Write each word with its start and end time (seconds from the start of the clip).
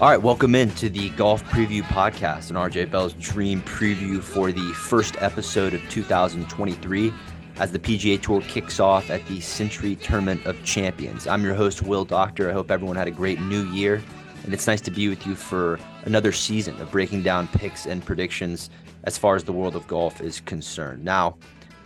All 0.00 0.08
right, 0.08 0.22
welcome 0.22 0.54
into 0.54 0.88
the 0.88 1.10
Golf 1.10 1.42
Preview 1.46 1.82
Podcast 1.82 2.50
and 2.50 2.56
RJ 2.56 2.88
Bell's 2.88 3.14
dream 3.14 3.60
preview 3.62 4.22
for 4.22 4.52
the 4.52 4.72
first 4.74 5.16
episode 5.20 5.74
of 5.74 5.80
2023 5.90 7.12
as 7.56 7.72
the 7.72 7.80
PGA 7.80 8.22
Tour 8.22 8.40
kicks 8.42 8.78
off 8.78 9.10
at 9.10 9.26
the 9.26 9.40
Sentry 9.40 9.96
Tournament 9.96 10.46
of 10.46 10.62
Champions. 10.62 11.26
I'm 11.26 11.42
your 11.42 11.56
host, 11.56 11.82
Will 11.82 12.04
Doctor. 12.04 12.48
I 12.48 12.52
hope 12.52 12.70
everyone 12.70 12.94
had 12.94 13.08
a 13.08 13.10
great 13.10 13.40
new 13.40 13.64
year, 13.72 14.00
and 14.44 14.54
it's 14.54 14.68
nice 14.68 14.80
to 14.82 14.92
be 14.92 15.08
with 15.08 15.26
you 15.26 15.34
for 15.34 15.80
another 16.04 16.30
season 16.30 16.80
of 16.80 16.92
breaking 16.92 17.24
down 17.24 17.48
picks 17.48 17.86
and 17.86 18.06
predictions 18.06 18.70
as 19.02 19.18
far 19.18 19.34
as 19.34 19.42
the 19.42 19.52
world 19.52 19.74
of 19.74 19.84
golf 19.88 20.20
is 20.20 20.38
concerned. 20.38 21.04
Now, 21.04 21.38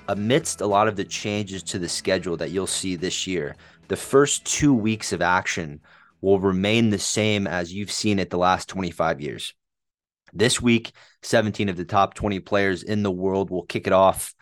amidst 0.09 0.61
a 0.61 0.67
lot 0.67 0.87
of 0.87 0.97
the 0.97 1.05
changes 1.05 1.63
to 1.63 1.79
the 1.79 1.89
schedule 1.89 2.37
that 2.37 2.51
you'll 2.51 2.67
see 2.67 2.95
this 2.95 3.27
year, 3.27 3.57
the 3.89 3.97
first 3.97 4.45
two 4.45 4.75
weeks 4.75 5.15
of 5.15 5.23
action 5.23 5.81
will 6.23 6.41
remain 6.41 6.89
the 6.89 6.99
same 6.99 7.47
as 7.47 7.75
you've 7.75 7.93
seen 7.93 8.19
it 8.19 8.31
the 8.31 8.39
last 8.39 8.69
25 8.71 9.21
years. 9.21 9.53
This 10.33 10.63
week, 10.63 10.93
17 11.23 11.69
of 11.69 11.77
the 11.77 11.85
top 11.85 12.15
20 12.15 12.41
players 12.41 12.83
in 12.83 13.03
the 13.03 13.11
world 13.11 13.51
will 13.51 13.67
kick 13.67 13.87
it 13.87 13.93
off 13.93 14.35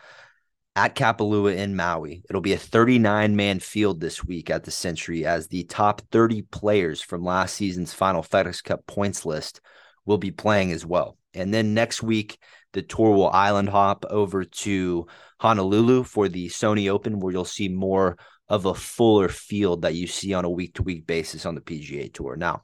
at 0.75 0.95
Kapalua 0.95 1.57
in 1.57 1.75
Maui. 1.75 2.23
It'll 2.29 2.41
be 2.41 2.53
a 2.53 2.57
39 2.57 3.35
man 3.35 3.59
field 3.59 3.99
this 3.99 4.23
week 4.23 4.49
at 4.49 4.63
the 4.63 4.71
Sentry 4.71 5.25
as 5.25 5.47
the 5.47 5.65
top 5.65 6.01
30 6.11 6.43
players 6.43 7.01
from 7.01 7.25
last 7.25 7.55
season's 7.55 7.93
final 7.93 8.23
FedEx 8.23 8.63
Cup 8.63 8.87
points 8.87 9.25
list 9.25 9.59
will 10.05 10.17
be 10.17 10.31
playing 10.31 10.71
as 10.71 10.85
well. 10.85 11.17
And 11.33 11.53
then 11.53 11.73
next 11.73 12.01
week, 12.01 12.37
the 12.73 12.81
tour 12.81 13.11
will 13.11 13.29
island 13.29 13.69
hop 13.69 14.05
over 14.09 14.45
to 14.45 15.07
Honolulu 15.39 16.03
for 16.03 16.29
the 16.29 16.47
Sony 16.47 16.89
Open, 16.89 17.19
where 17.19 17.33
you'll 17.33 17.45
see 17.45 17.67
more 17.67 18.17
of 18.51 18.65
a 18.65 18.73
fuller 18.73 19.29
field 19.29 19.83
that 19.83 19.95
you 19.95 20.05
see 20.05 20.33
on 20.33 20.43
a 20.43 20.49
week 20.49 20.73
to 20.73 20.83
week 20.83 21.07
basis 21.07 21.45
on 21.45 21.55
the 21.55 21.61
PGA 21.61 22.13
Tour. 22.13 22.35
Now, 22.35 22.63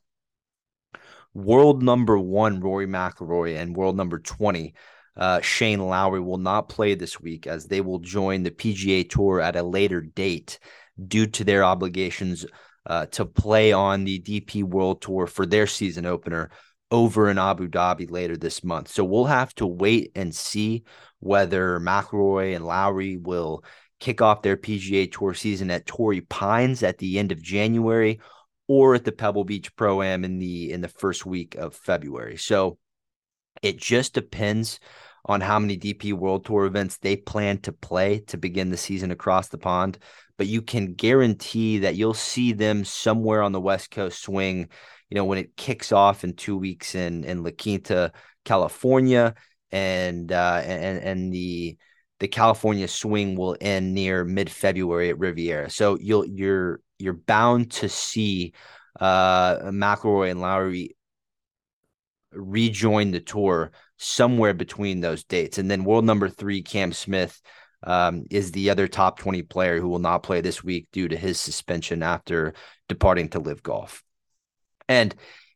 world 1.33 1.81
number 1.81 2.19
one, 2.19 2.59
Rory 2.59 2.85
McIlroy, 2.85 3.57
and 3.57 3.73
world 3.73 3.95
number 3.95 4.19
20, 4.19 4.75
uh, 5.15 5.39
Shane 5.39 5.79
Lowry, 5.79 6.19
will 6.19 6.39
not 6.39 6.67
play 6.67 6.93
this 6.93 7.21
week 7.21 7.47
as 7.47 7.67
they 7.67 7.79
will 7.79 7.99
join 7.99 8.43
the 8.43 8.51
PGA 8.51 9.09
Tour 9.09 9.39
at 9.39 9.55
a 9.55 9.63
later 9.63 10.01
date 10.01 10.59
due 11.07 11.25
to 11.27 11.45
their 11.45 11.63
obligations 11.63 12.45
uh, 12.85 13.05
to 13.05 13.25
play 13.25 13.71
on 13.71 14.03
the 14.03 14.19
DP 14.19 14.65
World 14.65 15.01
Tour 15.01 15.25
for 15.25 15.45
their 15.45 15.67
season 15.67 16.05
opener 16.05 16.49
over 16.91 17.29
in 17.29 17.37
Abu 17.37 17.69
Dhabi 17.69 18.11
later 18.11 18.35
this 18.35 18.61
month. 18.61 18.89
So 18.89 19.05
we'll 19.05 19.23
have 19.23 19.55
to 19.55 19.65
wait 19.65 20.11
and 20.15 20.35
see 20.35 20.83
whether 21.21 21.79
McIlroy 21.79 22.57
and 22.57 22.65
Lowry 22.65 23.15
will 23.15 23.63
kick 23.99 24.21
off 24.21 24.41
their 24.41 24.57
PGA 24.57 25.11
Tour 25.11 25.33
season 25.33 25.71
at 25.71 25.85
Torrey 25.85 26.21
Pines 26.21 26.83
at 26.83 26.97
the 26.97 27.19
end 27.19 27.31
of 27.31 27.41
January 27.41 28.19
or 28.67 28.95
at 28.95 29.05
the 29.05 29.11
Pebble 29.11 29.45
Beach 29.45 29.75
Pro 29.75 30.01
Am 30.01 30.23
in 30.23 30.39
the 30.39 30.71
in 30.71 30.81
the 30.81 30.87
first 30.87 31.25
week 31.25 31.55
of 31.55 31.75
February. 31.75 32.37
So 32.37 32.77
it 33.61 33.77
just 33.77 34.13
depends 34.13 34.79
on 35.25 35.41
how 35.41 35.59
many 35.59 35.77
DP 35.77 36.13
World 36.13 36.45
Tour 36.45 36.65
events 36.65 36.97
they 36.97 37.15
plan 37.15 37.59
to 37.61 37.73
play 37.73 38.19
to 38.27 38.37
begin 38.37 38.69
the 38.69 38.77
season 38.77 39.11
across 39.11 39.49
the 39.49 39.57
pond, 39.57 39.97
but 40.37 40.47
you 40.47 40.61
can 40.61 40.93
guarantee 40.93 41.79
that 41.79 41.95
you'll 41.95 42.13
see 42.13 42.53
them 42.53 42.85
somewhere 42.85 43.41
on 43.41 43.51
the 43.51 43.59
West 43.59 43.91
Coast 43.91 44.21
swing, 44.21 44.69
you 45.09 45.15
know, 45.15 45.25
when 45.25 45.37
it 45.37 45.57
kicks 45.57 45.91
off 45.91 46.23
in 46.23 46.33
2 46.33 46.57
weeks 46.57 46.95
in 46.95 47.23
in 47.23 47.43
La 47.43 47.51
Quinta, 47.51 48.11
California 48.45 49.35
and 49.71 50.31
uh 50.31 50.61
and 50.63 50.99
and 50.99 51.33
the 51.33 51.77
the 52.19 52.27
California 52.27 52.87
swing 52.87 53.35
will 53.35 53.57
end 53.61 53.93
near 53.93 54.23
mid 54.23 54.49
February 54.49 55.09
at 55.09 55.19
Riviera. 55.19 55.69
So 55.69 55.97
you'll 55.99 56.25
you're 56.25 56.81
you're 56.99 57.13
bound 57.13 57.71
to 57.71 57.89
see 57.89 58.53
uh 58.99 59.57
McIlroy 59.69 60.31
and 60.31 60.41
Lowry 60.41 60.95
rejoin 62.31 63.11
the 63.11 63.19
tour 63.19 63.71
somewhere 63.97 64.53
between 64.53 65.01
those 65.01 65.23
dates. 65.23 65.57
And 65.57 65.69
then 65.69 65.83
world 65.83 66.05
number 66.05 66.29
three, 66.29 66.61
Cam 66.61 66.93
Smith, 66.93 67.41
um, 67.83 68.25
is 68.29 68.51
the 68.51 68.69
other 68.69 68.87
top 68.87 69.19
20 69.19 69.43
player 69.43 69.79
who 69.79 69.87
will 69.87 69.99
not 69.99 70.23
play 70.23 70.41
this 70.41 70.63
week 70.63 70.87
due 70.91 71.07
to 71.07 71.17
his 71.17 71.39
suspension 71.39 72.03
after 72.03 72.53
departing 72.89 73.29
to 73.29 73.39
LIV 73.39 73.63
golf. 73.63 74.03
And 74.89 75.15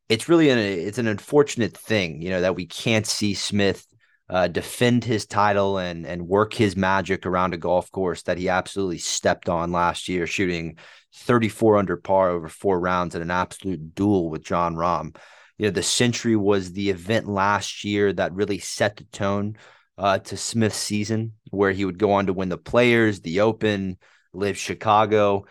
it's 0.10 0.30
really 0.30 0.50
an 0.50 0.58
it's 0.58 0.98
an 0.98 1.08
unfortunate 1.08 1.76
thing, 1.76 2.22
you 2.22 2.30
know, 2.30 2.42
that 2.42 2.56
we 2.56 2.66
can't 2.66 3.08
see 3.08 3.34
Smith 3.34 3.86
uh, 4.31 4.47
defend 4.47 5.03
his 5.03 5.25
title 5.25 5.78
and 5.78 6.06
and 6.06 6.25
work 6.25 6.53
his 6.53 6.78
magic 6.78 7.25
around 7.25 7.53
a 7.53 7.58
golf 7.58 7.92
course 7.92 8.24
that 8.24 8.38
he 8.38 8.47
absolutely 8.47 8.97
stepped 8.97 9.50
on 9.50 9.74
last 9.74 10.08
year, 10.08 10.25
shooting 10.25 10.78
34 11.14 11.78
under 11.78 11.97
par 11.97 12.30
over 12.30 12.47
four 12.47 12.80
rounds 12.80 13.14
in 13.14 13.22
an 13.22 13.30
absolute 13.30 13.94
duel 13.94 14.30
with 14.30 14.44
Jon 14.44 14.75
Rahm. 14.75 15.18
You 15.58 15.68
know, 15.68 15.72
the 15.72 15.84
Sentry 15.84 16.38
was 16.38 16.72
the 16.72 16.90
event 16.90 17.28
last 17.28 17.84
year 17.84 18.14
that 18.14 18.34
really 18.34 18.59
set 18.59 18.96
the 18.96 19.03
tone 19.03 19.58
uh, 19.97 20.20
to 20.20 20.38
Smith's 20.38 20.78
season, 20.78 21.34
where 21.50 21.74
he 21.74 21.84
would 21.84 22.00
go 22.00 22.14
on 22.14 22.28
to 22.28 22.34
win 22.34 22.47
the 22.47 22.58
Players, 22.58 23.20
the 23.20 23.41
Open, 23.41 23.97
LIV 24.34 24.58
Chicago, 24.58 25.46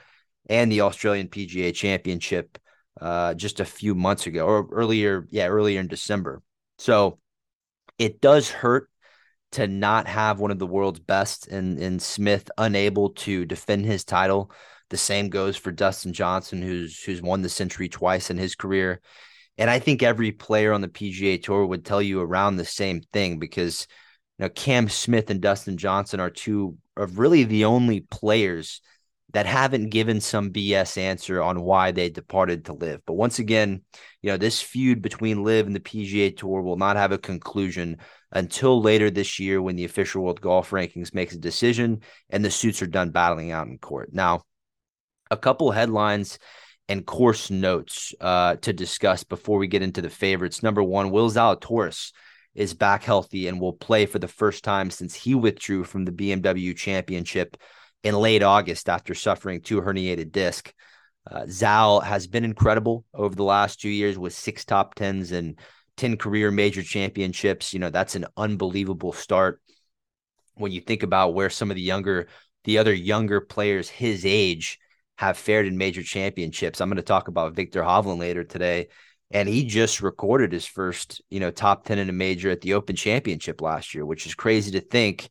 and 0.48 0.72
the 0.72 0.80
Australian 0.80 1.28
PGA 1.28 1.74
Championship 1.74 2.58
uh, 2.98 3.34
just 3.34 3.60
a 3.60 3.64
few 3.66 3.94
months 3.94 4.26
ago, 4.26 4.46
or 4.46 4.66
earlier, 4.72 5.28
yeah, 5.30 5.48
earlier 5.48 5.78
in 5.80 5.86
December. 5.86 6.42
So 6.78 7.19
it 8.00 8.22
does 8.22 8.50
hurt 8.50 8.88
to 9.53 9.66
not 9.66 10.06
have 10.06 10.41
one 10.41 10.50
of 10.50 10.59
the 10.59 10.66
world's 10.66 11.00
best 11.00 11.49
and 11.49 12.00
Smith 12.00 12.50
unable 12.56 13.11
to 13.11 13.44
defend 13.44 13.84
his 13.84 14.05
title. 14.05 14.50
The 14.88 14.97
same 14.97 15.28
goes 15.28 15.56
for 15.56 15.71
Dustin 15.71 16.15
Johnson, 16.15 16.62
who's 16.62 17.03
who's 17.03 17.21
won 17.21 17.43
the 17.43 17.50
Sentry 17.50 17.91
twice 17.91 18.31
in 18.31 18.38
his 18.38 18.55
career. 18.55 19.03
And 19.59 19.69
I 19.69 19.81
think 19.81 20.03
every 20.03 20.33
player 20.33 20.72
on 20.72 20.81
the 20.81 20.88
PGA 20.88 21.43
Tour 21.43 21.66
would 21.66 21.84
tell 21.84 22.00
you 22.00 22.22
around 22.22 22.56
the 22.56 22.65
same 22.65 23.03
thing 23.12 23.38
because 23.38 23.87
you 24.38 24.44
know 24.44 24.49
Cam 24.49 24.88
Smith 24.88 25.28
and 25.28 25.43
Dustin 25.43 25.77
Johnson 25.77 26.21
are 26.21 26.31
two 26.31 26.78
of 26.97 27.19
really 27.19 27.44
the 27.44 27.67
only 27.67 28.00
players 28.00 28.81
that 29.32 29.46
haven't 29.46 29.91
given 29.91 30.20
some 30.20 30.50
BS 30.50 30.98
answer 30.98 31.42
on 31.42 31.60
why 31.60 31.92
they 31.92 32.10
departed 32.10 32.64
to 32.64 32.72
LIV. 32.72 33.00
But 33.06 33.14
once 33.14 33.38
again, 33.38 33.82
you 34.22 34.30
know, 34.30 34.36
this 34.36 34.60
feud 34.60 35.02
between 35.02 35.44
LIV 35.44 35.66
and 35.66 35.76
the 35.76 35.80
PGA 35.80 36.36
Tour 36.36 36.62
will 36.62 36.76
not 36.76 36.96
have 36.96 37.12
a 37.12 37.18
conclusion 37.18 37.98
until 38.32 38.80
later 38.80 39.10
this 39.10 39.38
year 39.38 39.62
when 39.62 39.76
the 39.76 39.84
official 39.84 40.22
world 40.22 40.40
golf 40.40 40.70
rankings 40.70 41.14
makes 41.14 41.34
a 41.34 41.38
decision 41.38 42.00
and 42.28 42.44
the 42.44 42.50
suits 42.50 42.82
are 42.82 42.86
done 42.86 43.10
battling 43.10 43.52
out 43.52 43.69
in 43.69 43.78
court. 43.78 44.10
Now, 44.12 44.42
a 45.30 45.36
couple 45.36 45.70
headlines 45.70 46.38
and 46.88 47.06
course 47.06 47.50
notes 47.50 48.12
uh, 48.20 48.56
to 48.56 48.72
discuss 48.72 49.22
before 49.22 49.58
we 49.58 49.69
get 49.69 49.82
into 49.82 50.02
the 50.02 50.10
favorites. 50.10 50.62
Number 50.62 50.82
one, 50.82 51.10
Will 51.10 51.30
Zalatoris 51.30 52.12
is 52.54 52.74
back 52.74 53.04
healthy 53.04 53.46
and 53.46 53.60
will 53.60 53.72
play 53.72 54.06
for 54.06 54.19
the 54.19 54.26
first 54.26 54.64
time 54.64 54.90
since 54.90 55.14
he 55.14 55.36
withdrew 55.36 55.84
from 55.84 56.04
the 56.04 56.10
BMW 56.10 56.76
Championship 56.76 57.56
in 58.03 58.15
late 58.15 58.43
August 58.43 58.88
after 58.88 59.15
suffering 59.15 59.61
two 59.61 59.81
herniated 59.81 60.33
disc. 60.33 60.72
Uh, 61.31 61.44
Zal 61.49 62.00
has 62.00 62.27
been 62.27 62.44
incredible 62.44 63.05
over 63.12 63.34
the 63.34 63.44
last 63.44 63.81
two 63.81 63.91
years 63.91 64.19
with 64.19 64.33
six 64.33 64.65
top 64.65 64.94
tens 64.94 65.33
and 65.33 65.59
10 65.97 66.16
career 66.16 66.50
major 66.50 66.83
championships. 66.83 67.72
You 67.75 67.78
know, 67.78 67.91
that's 67.91 68.15
an 68.15 68.27
unbelievable 68.37 69.12
start 69.12 69.61
when 70.55 70.72
you 70.72 70.81
think 70.81 71.03
about 71.03 71.34
where 71.34 71.50
some 71.50 71.71
of 71.71 71.77
the 71.77 71.83
younger, 71.83 72.28
the 72.65 72.78
other 72.78 72.94
younger 72.94 73.41
players 73.41 73.88
his 73.88 74.25
age 74.25 74.79
have 75.17 75.37
fared 75.37 75.67
in 75.67 75.76
major 75.76 76.03
championships. 76.03 76.81
I'm 76.81 76.88
going 76.88 76.96
to 76.96 77.03
talk 77.03 77.29
about 77.29 77.55
Viktor 77.55 77.82
Hovland 77.82 78.19
later 78.19 78.44
today. 78.44 78.88
And 79.31 79.49
he 79.49 79.64
just 79.64 80.00
recorded 80.00 80.50
his 80.50 80.67
first, 80.67 81.23
you 81.31 81.38
know, 81.38 81.50
top 81.50 81.85
10 81.85 81.99
in 81.99 82.08
a 82.08 82.12
major 82.12 82.50
at 82.50 82.62
the 82.62 82.75
Open 82.75 82.96
Championship 82.96 83.61
last 83.61 83.94
year, 83.94 84.05
which 84.05 84.26
is 84.26 84.35
crazy 84.35 84.73
to 84.73 84.81
think 84.81 85.31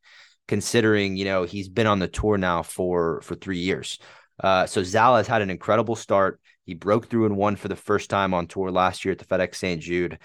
considering 0.49 1.15
you 1.15 1.25
know 1.25 1.43
he's 1.43 1.69
been 1.69 1.85
on 1.85 1.99
the 1.99 2.07
tour 2.07 2.35
now 2.35 2.63
for 2.63 3.21
for 3.21 3.35
three 3.35 3.59
years. 3.59 3.99
Uh, 4.43 4.65
so 4.65 4.83
Zal 4.83 5.15
has 5.15 5.27
had 5.27 5.43
an 5.43 5.51
incredible 5.51 5.95
start. 5.95 6.41
He 6.65 6.73
broke 6.73 7.07
through 7.07 7.27
and 7.27 7.37
won 7.37 7.55
for 7.55 7.67
the 7.67 7.75
first 7.75 8.09
time 8.09 8.33
on 8.33 8.47
tour 8.47 8.71
last 8.71 9.05
year 9.05 9.11
at 9.11 9.19
the 9.19 9.25
FedEx 9.25 9.55
St. 9.55 9.81
Jude. 9.81 10.17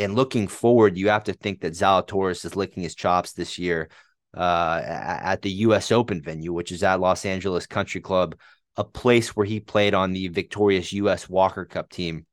And 0.00 0.14
looking 0.14 0.48
forward, 0.48 0.96
you 0.96 1.10
have 1.10 1.24
to 1.24 1.32
think 1.32 1.60
that 1.60 1.74
Zalatoris 1.74 2.44
is 2.44 2.56
licking 2.56 2.82
his 2.82 2.94
chops 2.94 3.32
this 3.32 3.58
year 3.58 3.88
uh, 4.36 4.80
at 4.84 5.42
the 5.42 5.50
U.S. 5.66 5.92
Open 5.92 6.22
venue, 6.22 6.52
which 6.52 6.72
is 6.72 6.82
at 6.82 7.00
Los 7.00 7.24
Angeles 7.24 7.66
Country 7.66 8.00
Club, 8.00 8.36
a 8.76 8.84
place 8.84 9.36
where 9.36 9.46
he 9.46 9.60
played 9.60 9.94
on 9.94 10.12
the 10.12 10.28
victorious 10.28 10.92
U.S. 10.92 11.28
Walker 11.28 11.64
Cup 11.64 11.90
team 11.90 12.26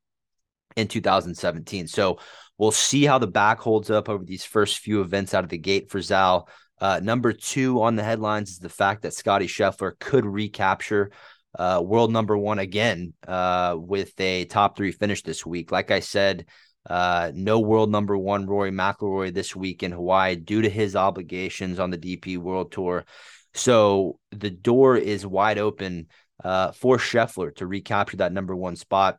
in 0.76 0.88
2017. 0.88 1.88
So 1.88 2.20
we'll 2.58 2.72
see 2.72 3.04
how 3.04 3.18
the 3.18 3.28
back 3.28 3.60
holds 3.60 3.90
up 3.90 4.10
over 4.10 4.24
these 4.24 4.46
first 4.46 4.80
few 4.80 5.02
events 5.02 5.34
out 5.34 5.44
of 5.44 5.50
the 5.50 5.58
gate 5.58 5.90
for 5.90 6.02
Zal. 6.02 6.48
Uh, 6.80 7.00
number 7.02 7.32
two 7.34 7.82
on 7.82 7.96
the 7.96 8.04
headlines 8.04 8.52
is 8.52 8.60
the 8.60 8.70
fact 8.70 9.04
that 9.04 9.14
Scotty 9.14 9.48
Scheffler 9.48 9.98
could 10.00 10.26
recapture 10.26 11.12
uh, 11.58 11.82
world 11.84 12.12
number 12.12 12.38
one 12.38 12.60
again 12.60 13.14
uh, 13.28 13.76
with 13.78 14.20
a 14.20 14.46
top 14.46 14.76
three 14.76 14.92
finish 14.92 15.24
this 15.24 15.46
week. 15.46 15.72
Like 15.72 15.90
I 15.90 16.02
said, 16.02 16.46
uh, 16.90 17.32
no 17.34 17.60
world 17.60 17.90
number 17.90 18.18
one 18.18 18.46
Rory 18.46 18.72
McIlroy 18.72 19.34
this 19.34 19.56
week 19.56 19.82
in 19.82 19.92
Hawaii 19.92 20.36
due 20.36 20.62
to 20.62 20.70
his 20.70 20.96
obligations 20.96 21.80
on 21.80 21.92
the 21.92 21.98
DP 21.98 22.38
World 22.38 22.72
Tour. 22.72 23.06
So 23.54 24.20
the 24.32 24.52
door 24.52 24.98
is 24.98 25.26
wide 25.26 25.58
open 25.58 26.08
uh, 26.44 26.74
for 26.74 26.98
Scheffler 26.98 27.56
to 27.56 27.66
recapture 27.66 28.18
that 28.18 28.34
number 28.34 28.56
one 28.56 28.76
spot. 28.76 29.18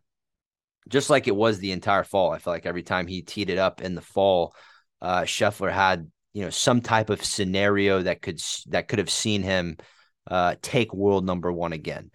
just 0.89 1.11
like 1.11 1.27
it 1.27 1.35
was 1.35 1.59
the 1.59 1.73
entire 1.73 2.05
fall. 2.05 2.31
I 2.31 2.39
feel 2.39 2.53
like 2.53 2.67
every 2.67 2.83
time 2.85 3.07
he 3.07 3.23
teed 3.23 3.51
it 3.51 3.59
up 3.59 3.81
in 3.81 3.95
the 3.95 4.03
fall, 4.03 4.55
uh, 5.01 5.23
Scheffler 5.23 5.73
had 5.73 6.11
you 6.37 6.43
know 6.43 6.51
some 6.51 6.83
type 6.83 7.09
of 7.09 7.25
scenario 7.25 8.03
that 8.03 8.21
could 8.21 8.39
that 8.69 8.89
could 8.89 8.99
have 8.99 9.09
seen 9.09 9.43
him 9.43 9.79
uh, 10.31 10.55
take 10.61 10.93
world 10.93 11.25
number 11.25 11.51
one 11.51 11.73
again. 11.73 12.11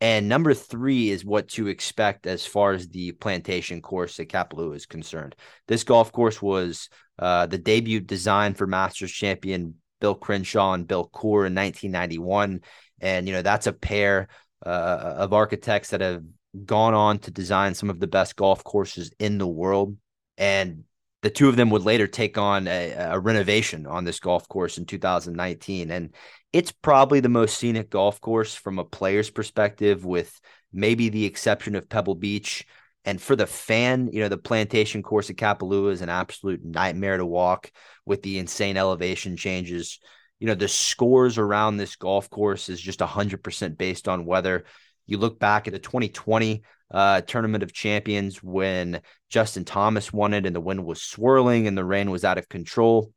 And 0.00 0.30
number 0.30 0.54
three 0.54 1.10
is 1.10 1.26
what 1.26 1.48
to 1.50 1.68
expect 1.68 2.26
as 2.26 2.46
far 2.46 2.72
as 2.72 2.88
the 2.88 3.12
plantation 3.12 3.82
course 3.82 4.18
at 4.18 4.28
Kapalua 4.28 4.76
is 4.76 4.86
concerned. 4.86 5.34
This 5.68 5.84
golf 5.84 6.10
course 6.10 6.40
was 6.40 6.88
uh, 7.18 7.46
the 7.46 7.58
debut 7.58 8.00
design 8.00 8.54
for 8.54 8.66
Masters 8.66 9.12
champion 9.12 9.74
Bill 10.00 10.14
Crenshaw 10.14 10.72
and 10.72 10.88
Bill 10.88 11.08
Coore 11.12 11.46
in 11.46 11.54
1991. 11.54 12.60
And, 13.00 13.26
you 13.26 13.34
know, 13.34 13.42
that's 13.42 13.66
a 13.66 13.72
pair 13.72 14.28
uh, 14.64 15.14
of 15.18 15.34
architects 15.34 15.90
that 15.90 16.00
have 16.00 16.22
gone 16.64 16.94
on 16.94 17.18
to 17.20 17.30
design 17.30 17.74
some 17.74 17.90
of 17.90 18.00
the 18.00 18.06
best 18.06 18.36
golf 18.36 18.64
courses 18.64 19.12
in 19.18 19.36
the 19.38 19.46
world. 19.46 19.96
And 20.38 20.84
the 21.26 21.30
two 21.30 21.48
of 21.48 21.56
them 21.56 21.70
would 21.70 21.82
later 21.82 22.06
take 22.06 22.38
on 22.38 22.68
a, 22.68 22.92
a, 22.92 23.18
renovation 23.18 23.84
on 23.84 24.04
this 24.04 24.20
golf 24.20 24.48
course 24.48 24.78
in 24.78 24.84
2019. 24.84 25.90
And 25.90 26.14
it's 26.52 26.70
probably 26.70 27.18
the 27.18 27.28
most 27.28 27.58
scenic 27.58 27.90
golf 27.90 28.20
course 28.20 28.54
from 28.54 28.78
a 28.78 28.84
player's 28.84 29.28
perspective, 29.28 30.04
with 30.04 30.40
maybe 30.72 31.08
the 31.08 31.24
exception 31.24 31.74
of 31.74 31.88
Pebble 31.88 32.14
Beach. 32.14 32.64
And 33.04 33.20
for 33.20 33.34
the 33.34 33.48
fan, 33.48 34.08
you 34.12 34.20
know, 34.20 34.28
the 34.28 34.38
plantation 34.38 35.02
course 35.02 35.28
at 35.28 35.34
Kapalua 35.34 35.90
is 35.90 36.00
an 36.00 36.10
absolute 36.10 36.64
nightmare 36.64 37.16
to 37.16 37.26
walk 37.26 37.72
with 38.04 38.22
the 38.22 38.38
insane 38.38 38.76
elevation 38.76 39.36
changes. 39.36 39.98
You 40.38 40.46
know, 40.46 40.54
the 40.54 40.68
scores 40.68 41.38
around 41.38 41.76
this 41.76 41.96
golf 41.96 42.30
course 42.30 42.68
is 42.68 42.80
just 42.80 43.00
100% 43.00 43.76
based 43.76 44.06
on 44.06 44.26
weather. 44.26 44.64
You 45.06 45.18
look 45.18 45.40
back 45.40 45.66
at 45.66 45.72
the 45.72 45.80
2020 45.80 46.62
uh, 46.90 47.20
Tournament 47.22 47.62
of 47.62 47.72
Champions 47.72 48.42
when 48.42 49.00
Justin 49.28 49.64
Thomas 49.64 50.12
won 50.12 50.34
it 50.34 50.46
and 50.46 50.54
the 50.54 50.60
wind 50.60 50.84
was 50.84 51.02
swirling 51.02 51.66
and 51.66 51.76
the 51.76 51.84
rain 51.84 52.10
was 52.10 52.24
out 52.24 52.38
of 52.38 52.48
control. 52.48 53.12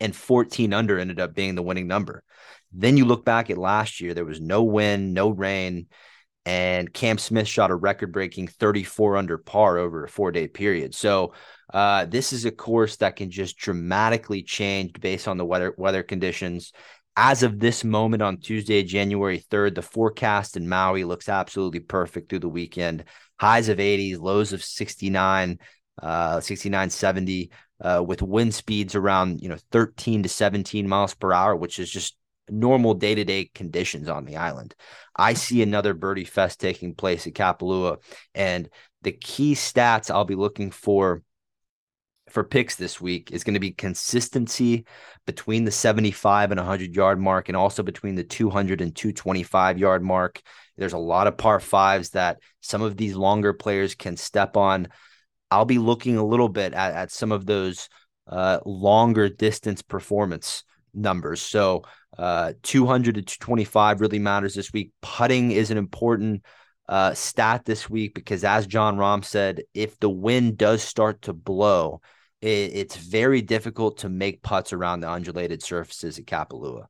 And 0.00 0.14
14 0.14 0.72
under 0.72 0.98
ended 0.98 1.18
up 1.18 1.34
being 1.34 1.56
the 1.56 1.62
winning 1.62 1.88
number. 1.88 2.22
Then 2.72 2.96
you 2.96 3.04
look 3.04 3.24
back 3.24 3.50
at 3.50 3.58
last 3.58 4.00
year, 4.00 4.14
there 4.14 4.24
was 4.24 4.40
no 4.40 4.62
wind, 4.62 5.12
no 5.12 5.30
rain, 5.30 5.88
and 6.48 6.92
Cam 6.92 7.18
Smith 7.18 7.46
shot 7.46 7.70
a 7.70 7.74
record 7.74 8.12
breaking 8.12 8.48
34 8.48 9.16
under 9.16 9.36
par 9.36 9.76
over 9.76 10.04
a 10.04 10.08
four 10.08 10.32
day 10.32 10.48
period. 10.48 10.94
So, 10.94 11.34
uh, 11.74 12.06
this 12.06 12.32
is 12.32 12.46
a 12.46 12.50
course 12.50 12.96
that 12.96 13.16
can 13.16 13.30
just 13.30 13.58
dramatically 13.58 14.42
change 14.42 14.92
based 14.98 15.28
on 15.28 15.36
the 15.36 15.44
weather 15.44 15.74
weather 15.76 16.02
conditions 16.02 16.72
as 17.20 17.42
of 17.42 17.58
this 17.58 17.82
moment 17.82 18.22
on 18.22 18.36
Tuesday, 18.36 18.84
January 18.84 19.44
3rd, 19.50 19.74
the 19.74 19.82
forecast 19.82 20.56
in 20.56 20.68
Maui 20.68 21.02
looks 21.02 21.28
absolutely 21.28 21.80
perfect 21.80 22.30
through 22.30 22.38
the 22.38 22.48
weekend. 22.48 23.02
Highs 23.40 23.68
of 23.68 23.78
80s, 23.78 24.20
lows 24.20 24.52
of 24.52 24.62
69, 24.62 25.58
uh, 26.00 26.38
69, 26.38 26.90
70, 26.90 27.50
uh, 27.80 28.04
with 28.06 28.22
wind 28.22 28.54
speeds 28.54 28.94
around, 28.94 29.40
you 29.40 29.48
know, 29.48 29.58
13 29.72 30.22
to 30.22 30.28
17 30.28 30.88
miles 30.88 31.12
per 31.16 31.32
hour, 31.32 31.56
which 31.56 31.80
is 31.80 31.90
just 31.90 32.16
normal 32.48 32.94
day 32.94 33.16
to 33.16 33.24
day 33.24 33.50
conditions 33.52 34.08
on 34.08 34.24
the 34.24 34.36
island. 34.36 34.76
I 35.16 35.34
see 35.34 35.60
another 35.60 35.94
birdie 35.94 36.24
fest 36.24 36.60
taking 36.60 36.94
place 36.94 37.26
at 37.26 37.34
Kapalua. 37.34 37.96
And 38.32 38.68
the 39.02 39.12
key 39.12 39.54
stats 39.54 40.08
I'll 40.08 40.24
be 40.24 40.36
looking 40.36 40.70
for 40.70 41.24
for 42.30 42.44
picks 42.44 42.76
this 42.76 43.00
week 43.00 43.30
is 43.32 43.44
going 43.44 43.54
to 43.54 43.60
be 43.60 43.72
consistency 43.72 44.84
between 45.26 45.64
the 45.64 45.70
75 45.70 46.50
and 46.50 46.58
100 46.58 46.94
yard 46.94 47.20
mark 47.20 47.48
and 47.48 47.56
also 47.56 47.82
between 47.82 48.14
the 48.14 48.24
200 48.24 48.80
and 48.80 48.94
225 48.94 49.78
yard 49.78 50.02
mark. 50.02 50.40
There's 50.76 50.92
a 50.92 50.98
lot 50.98 51.26
of 51.26 51.36
par 51.36 51.60
fives 51.60 52.10
that 52.10 52.38
some 52.60 52.82
of 52.82 52.96
these 52.96 53.14
longer 53.16 53.52
players 53.52 53.94
can 53.94 54.16
step 54.16 54.56
on. 54.56 54.88
I'll 55.50 55.64
be 55.64 55.78
looking 55.78 56.16
a 56.16 56.24
little 56.24 56.48
bit 56.48 56.74
at, 56.74 56.92
at 56.92 57.10
some 57.10 57.32
of 57.32 57.46
those 57.46 57.88
uh, 58.26 58.60
longer 58.64 59.28
distance 59.28 59.82
performance 59.82 60.64
numbers. 60.94 61.40
So 61.40 61.82
uh, 62.16 62.52
200 62.62 63.16
to 63.16 63.22
225 63.22 64.00
really 64.00 64.18
matters 64.18 64.54
this 64.54 64.72
week. 64.72 64.92
Putting 65.00 65.50
is 65.50 65.70
an 65.70 65.78
important 65.78 66.44
uh, 66.88 67.14
stat 67.14 67.64
this 67.64 67.88
week 67.88 68.14
because, 68.14 68.44
as 68.44 68.66
Jon 68.66 68.96
Rahm 68.96 69.24
said, 69.24 69.62
if 69.74 69.98
the 69.98 70.10
wind 70.10 70.56
does 70.56 70.82
start 70.82 71.22
to 71.22 71.32
blow, 71.32 72.00
it, 72.40 72.70
it's 72.74 72.96
very 72.96 73.42
difficult 73.42 73.98
to 73.98 74.08
make 74.08 74.42
putts 74.42 74.72
around 74.72 75.00
the 75.00 75.10
undulated 75.10 75.62
surfaces 75.62 76.18
at 76.18 76.26
Kapalua. 76.26 76.86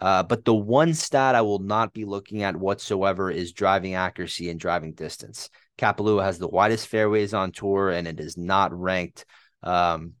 Uh, 0.00 0.22
but 0.22 0.44
the 0.44 0.54
one 0.54 0.94
stat 0.94 1.34
I 1.34 1.42
will 1.42 1.58
not 1.58 1.92
be 1.92 2.06
looking 2.06 2.42
at 2.42 2.56
whatsoever 2.56 3.30
is 3.30 3.52
driving 3.52 3.94
accuracy 3.94 4.48
and 4.48 4.58
driving 4.58 4.92
distance. 4.92 5.50
Kapalua 5.78 6.24
has 6.24 6.38
the 6.38 6.48
widest 6.48 6.86
fairways 6.86 7.34
on 7.34 7.52
tour, 7.52 7.90
and 7.90 8.08
it 8.08 8.18
is 8.18 8.36
not 8.36 8.72
ranked 8.72 9.26
um, 9.62 10.14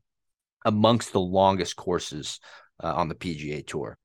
amongst 0.64 1.12
the 1.12 1.20
longest 1.20 1.76
courses 1.76 2.40
uh, 2.82 2.94
on 2.94 3.08
the 3.08 3.14
PGA 3.14 3.66
Tour. 3.66 3.96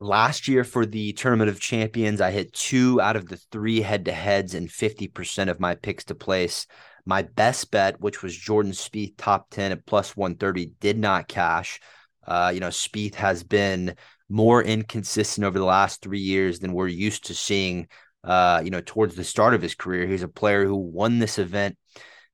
Last 0.00 0.48
year 0.48 0.64
for 0.64 0.86
the 0.86 1.12
Tournament 1.14 1.50
of 1.50 1.60
Champions, 1.60 2.20
I 2.20 2.30
hit 2.30 2.52
two 2.52 3.00
out 3.00 3.16
of 3.16 3.26
the 3.26 3.38
three 3.50 3.80
head 3.80 4.04
to 4.04 4.12
heads 4.12 4.54
and 4.54 4.68
50% 4.68 5.48
of 5.48 5.60
my 5.60 5.76
picks 5.76 6.04
to 6.04 6.14
place. 6.14 6.66
My 7.06 7.22
best 7.22 7.70
bet, 7.70 8.00
which 8.00 8.22
was 8.22 8.36
Jordan 8.36 8.72
Spieth 8.72 9.14
top 9.18 9.50
10 9.50 9.72
at 9.72 9.86
plus 9.86 10.16
130, 10.16 10.72
did 10.80 10.98
not 10.98 11.28
cash. 11.28 11.80
Uh, 12.26 12.50
you 12.54 12.60
know, 12.60 12.68
Spieth 12.68 13.14
has 13.16 13.42
been 13.42 13.96
more 14.28 14.62
inconsistent 14.62 15.44
over 15.44 15.58
the 15.58 15.64
last 15.64 16.00
three 16.00 16.20
years 16.20 16.60
than 16.60 16.72
we're 16.72 16.88
used 16.88 17.26
to 17.26 17.34
seeing. 17.34 17.88
Uh, 18.22 18.62
you 18.64 18.70
know, 18.70 18.80
towards 18.80 19.16
the 19.16 19.24
start 19.24 19.52
of 19.52 19.60
his 19.60 19.74
career, 19.74 20.06
he's 20.06 20.22
a 20.22 20.28
player 20.28 20.64
who 20.64 20.76
won 20.76 21.18
this 21.18 21.38
event 21.38 21.76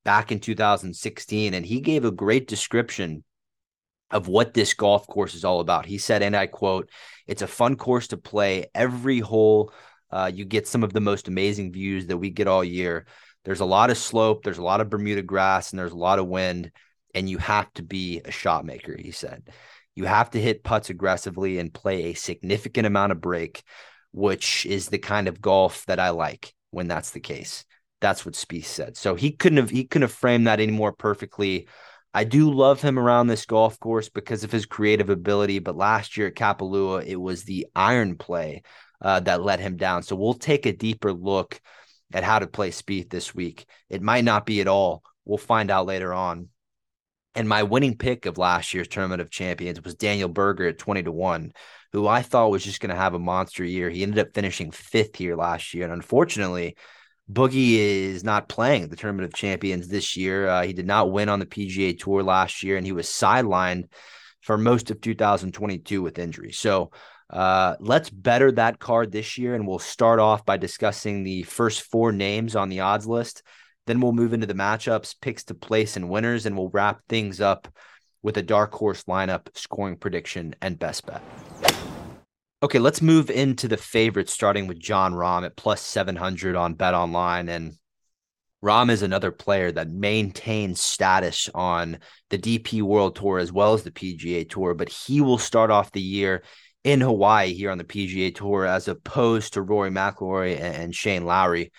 back 0.05 0.31
in 0.31 0.39
2016, 0.39 1.53
and 1.53 1.67
he 1.67 1.81
gave 1.81 2.05
a 2.05 2.13
great 2.13 2.47
description 2.47 3.25
of 4.13 4.29
what 4.29 4.55
this 4.55 4.75
golf 4.75 5.07
course 5.07 5.35
is 5.35 5.45
all 5.45 5.61
about. 5.61 5.87
He 5.87 5.99
said, 5.99 6.23
and 6.23 6.37
I 6.37 6.47
quote, 6.47 6.89
"It's 7.27 7.43
a 7.43 7.49
fun 7.49 7.77
course 7.77 8.09
to 8.09 8.17
play. 8.17 8.67
Every 8.73 9.19
hole, 9.19 9.73
uh, 10.11 10.31
you 10.33 10.45
get 10.45 10.69
some 10.69 10.85
of 10.85 10.93
the 10.93 11.01
most 11.01 11.27
amazing 11.27 11.73
views 11.73 12.07
that 12.07 12.19
we 12.19 12.31
get 12.31 12.47
all 12.47 12.65
year." 12.65 13.07
There's 13.45 13.61
a 13.61 13.67
lot 13.67 13.91
of 13.91 13.99
slope, 13.99 14.43
there's 14.43 14.59
a 14.59 14.63
lot 14.63 14.81
of 14.81 14.91
Bermuda 14.91 15.23
grass, 15.23 15.71
and 15.71 15.79
there's 15.79 15.93
a 15.93 15.97
lot 15.97 16.19
of 16.19 16.27
wind, 16.27 16.73
and 17.15 17.29
you 17.29 17.39
have 17.39 17.73
to 17.75 17.83
be 17.83 18.21
a 18.25 18.31
shot 18.31 18.65
maker, 18.65 18.97
he 18.99 19.11
said. 19.11 19.49
You 19.95 20.05
have 20.05 20.31
to 20.31 20.41
hit 20.41 20.65
putts 20.65 20.91
aggressively 20.91 21.59
and 21.59 21.73
play 21.73 22.05
a 22.05 22.15
significant 22.15 22.87
amount 22.87 23.13
of 23.13 23.21
break, 23.21 23.63
which 24.13 24.67
is 24.67 24.89
the 24.89 24.99
kind 24.99 25.29
of 25.29 25.41
golf 25.41 25.85
that 25.87 26.01
I 26.01 26.11
like 26.11 26.55
when 26.71 26.89
that's 26.89 27.11
the 27.11 27.21
case. 27.21 27.65
That's 28.01 28.25
what 28.25 28.35
Spieth 28.35 28.65
said. 28.65 28.97
So 28.97 29.15
he 29.15 29.33
couldn't 29.33 29.59
have 29.59 29.71
he 29.71 29.85
couldn't 29.85 30.09
have 30.09 30.13
framed 30.13 30.47
that 30.47 30.61
any 30.61 30.73
more 30.73 30.93
perfectly. 30.93 31.69
I 32.15 32.25
do 32.25 32.51
love 32.51 32.81
him 32.81 32.99
around 32.99 33.27
this 33.27 33.47
golf 33.47 33.79
course 33.79 34.09
because 34.09 34.43
of 34.43 34.51
his 34.51 34.67
creative 34.67 35.11
ability. 35.11 35.59
But 35.59 35.77
last 35.77 36.17
year 36.17 36.29
at 36.29 36.35
Kapalua, 36.35 37.05
it 37.05 37.17
was 37.17 37.45
the 37.45 37.67
iron 37.77 38.17
play 38.17 38.63
uh, 39.03 39.21
that 39.21 39.43
let 39.43 39.61
him 39.61 39.77
down. 39.77 40.03
So 40.03 40.17
we'll 40.17 40.35
take 40.35 40.67
a 40.67 40.73
deeper 40.73 41.13
look 41.13 41.61
at 42.13 42.25
how 42.25 42.39
to 42.39 42.47
play 42.47 42.71
Spieth 42.71 43.11
this 43.11 43.35
week. 43.35 43.67
It 43.89 44.03
might 44.03 44.25
not 44.25 44.47
be 44.47 44.61
at 44.61 44.69
all. 44.69 45.03
We'll 45.25 45.39
find 45.39 45.71
out 45.71 45.87
later 45.87 46.13
on. 46.13 46.49
And 47.35 47.49
my 47.49 47.63
winning 47.63 47.97
pick 47.97 48.27
of 48.27 48.39
last 48.39 48.75
year's 48.75 48.89
Tournament 48.89 49.21
of 49.21 49.31
Champions 49.31 49.83
was 49.83 49.95
Daniel 49.95 50.29
Berger 50.29 50.67
at 50.67 50.79
20 50.79 51.05
to 51.05 51.13
1, 51.13 51.53
who 51.93 52.09
I 52.09 52.23
thought 52.23 52.51
was 52.51 52.65
just 52.65 52.81
going 52.81 52.91
to 52.91 53.01
have 53.01 53.15
a 53.15 53.21
monster 53.21 53.65
year. 53.65 53.89
He 53.89 54.03
ended 54.03 54.19
up 54.19 54.35
finishing 54.35 54.73
fifth 54.73 55.15
here 55.17 55.37
last 55.37 55.73
year. 55.73 55.85
And 55.85 55.93
unfortunately, 55.93 56.77
Boogie 57.31 57.77
is 57.77 58.25
not 58.25 58.49
playing 58.49 58.89
the 58.89 58.97
Tournament 58.97 59.27
of 59.27 59.35
Champions 59.35 59.87
this 59.87 60.17
year. 60.17 60.49
Uh, 60.49 60.63
he 60.63 60.73
did 60.73 60.87
not 60.87 61.13
win 61.13 61.29
on 61.29 61.39
the 61.39 61.47
PGA 61.47 61.97
Tour 61.97 62.25
last 62.25 62.65
year, 62.65 62.77
and 62.77 62.85
he 62.85 62.93
was 62.93 63.07
sidelined 63.07 63.85
for 64.41 64.59
most 64.59 64.91
of 64.91 65.01
2022 65.01 66.03
with 66.03 66.19
injury. 66.19 66.51
So 66.51 66.91
uh, 67.31 67.77
let's 67.79 68.11
better 68.11 68.51
that 68.53 68.79
card 68.79 69.13
this 69.13 69.39
year, 69.39 69.55
and 69.55 69.67
we'll 69.67 69.79
start 69.79 70.19
off 70.19 70.45
by 70.45 70.57
discussing 70.57 71.23
the 71.23 71.45
first 71.45 71.83
four 71.83 72.11
names 72.11 72.57
on 72.57 72.69
the 72.69 72.81
odds 72.81 73.07
list. 73.07 73.43
Then 73.87 74.01
we'll 74.01 74.13
move 74.13 74.33
into 74.33 74.47
the 74.47 74.55
matchups, 74.55 75.15
picks 75.21 75.45
to 75.45 75.55
place, 75.55 75.97
and 75.97 76.11
winners, 76.11 76.47
and 76.47 76.57
we'll 76.57 76.71
wrap 76.71 77.01
things 77.09 77.41
up 77.41 77.69
with 78.23 78.37
a 78.37 78.43
dark 78.43 78.73
horse 78.75 79.05
lineup, 79.05 79.47
scoring 79.55 79.97
prediction, 79.97 80.55
and 80.61 80.79
best 80.79 81.07
bet. 81.07 81.23
Okay, 82.63 82.79
let's 82.79 83.01
move 83.01 83.31
into 83.31 83.69
the 83.69 83.77
favorites, 83.77 84.33
starting 84.33 84.67
with 84.67 84.79
Jon 84.79 85.15
Rahm 85.15 85.47
at 85.47 85.57
plus 85.57 85.81
700 85.81 86.57
on 86.57 86.75
Bet 86.75 86.95
Online. 86.95 87.49
And 87.49 87.79
Rahm 88.63 88.91
is 88.91 89.03
another 89.03 89.31
player 89.31 89.73
that 89.73 89.89
maintains 89.89 90.81
status 90.81 91.49
on 91.55 92.01
the 92.29 92.37
DP 92.37 92.83
World 92.83 93.17
Tour 93.17 93.39
as 93.39 93.51
well 93.51 93.73
as 93.73 93.83
the 93.83 93.91
PGA 93.91 94.49
Tour, 94.49 94.75
but 94.75 94.91
he 94.91 95.23
will 95.23 95.39
start 95.39 95.71
off 95.71 95.93
the 95.93 96.03
year 96.03 96.43
in 96.85 97.01
Hawaii 97.01 97.53
here 97.53 97.71
on 97.71 97.79
the 97.79 97.85
PGA 97.85 98.35
Tour, 98.35 98.65
as 98.67 98.89
opposed 98.89 99.55
to 99.55 99.63
Rory 99.63 99.91
McIlroy 99.91 100.59
and 100.61 100.95
Shane 100.95 101.25
Lowry. 101.25 101.73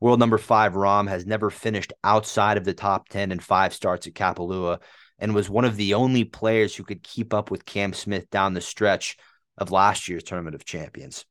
World 0.00 0.18
number 0.18 0.38
five 0.38 0.72
Rahm 0.72 1.08
has 1.08 1.26
never 1.26 1.48
finished 1.48 1.92
outside 2.02 2.56
of 2.56 2.64
the 2.64 2.74
top 2.74 3.08
10 3.08 3.32
in 3.32 3.38
five 3.38 3.72
starts 3.72 4.06
at 4.06 4.14
Kapalua 4.14 4.80
and 5.18 5.34
was 5.34 5.48
one 5.48 5.64
of 5.64 5.76
the 5.76 5.94
only 5.94 6.24
players 6.24 6.74
who 6.74 6.82
could 6.82 7.02
keep 7.02 7.32
up 7.32 7.50
with 7.50 7.64
Cam 7.64 7.92
Smith 7.92 8.28
down 8.28 8.54
the 8.54 8.60
stretch 8.60 9.16
of 9.56 9.70
last 9.70 10.08
year's 10.08 10.24
Tournament 10.24 10.56
of 10.56 10.64
Champions. 10.64 11.24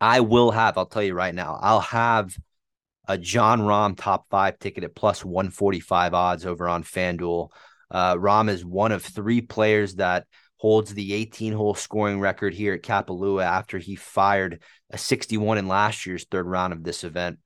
I 0.00 0.20
will 0.20 0.52
have, 0.52 0.78
I'll 0.78 0.86
tell 0.86 1.02
you 1.02 1.14
right 1.14 1.34
now, 1.34 1.58
I'll 1.60 1.80
have 1.80 2.36
a 3.08 3.18
Jon 3.18 3.60
Rahm 3.60 3.96
top 3.96 4.26
five 4.30 4.58
ticket 4.58 4.84
at 4.84 4.94
plus 4.94 5.24
145 5.24 6.14
odds 6.14 6.46
over 6.46 6.68
on 6.68 6.84
FanDuel. 6.84 7.50
Uh, 7.90 8.14
Rahm 8.14 8.48
is 8.48 8.64
one 8.64 8.92
of 8.92 9.02
three 9.02 9.40
players 9.40 9.96
that 9.96 10.26
holds 10.64 10.94
the 10.94 11.12
18 11.12 11.52
hole 11.52 11.74
scoring 11.74 12.18
record 12.18 12.54
here 12.54 12.72
at 12.72 12.82
Kapalua 12.82 13.44
after 13.44 13.76
he 13.76 13.96
fired 13.96 14.62
a 14.88 14.96
61 14.96 15.58
in 15.58 15.68
last 15.68 16.06
year's 16.06 16.24
third 16.24 16.46
round 16.46 16.72
of 16.72 16.82
this 16.82 17.04
event. 17.04 17.38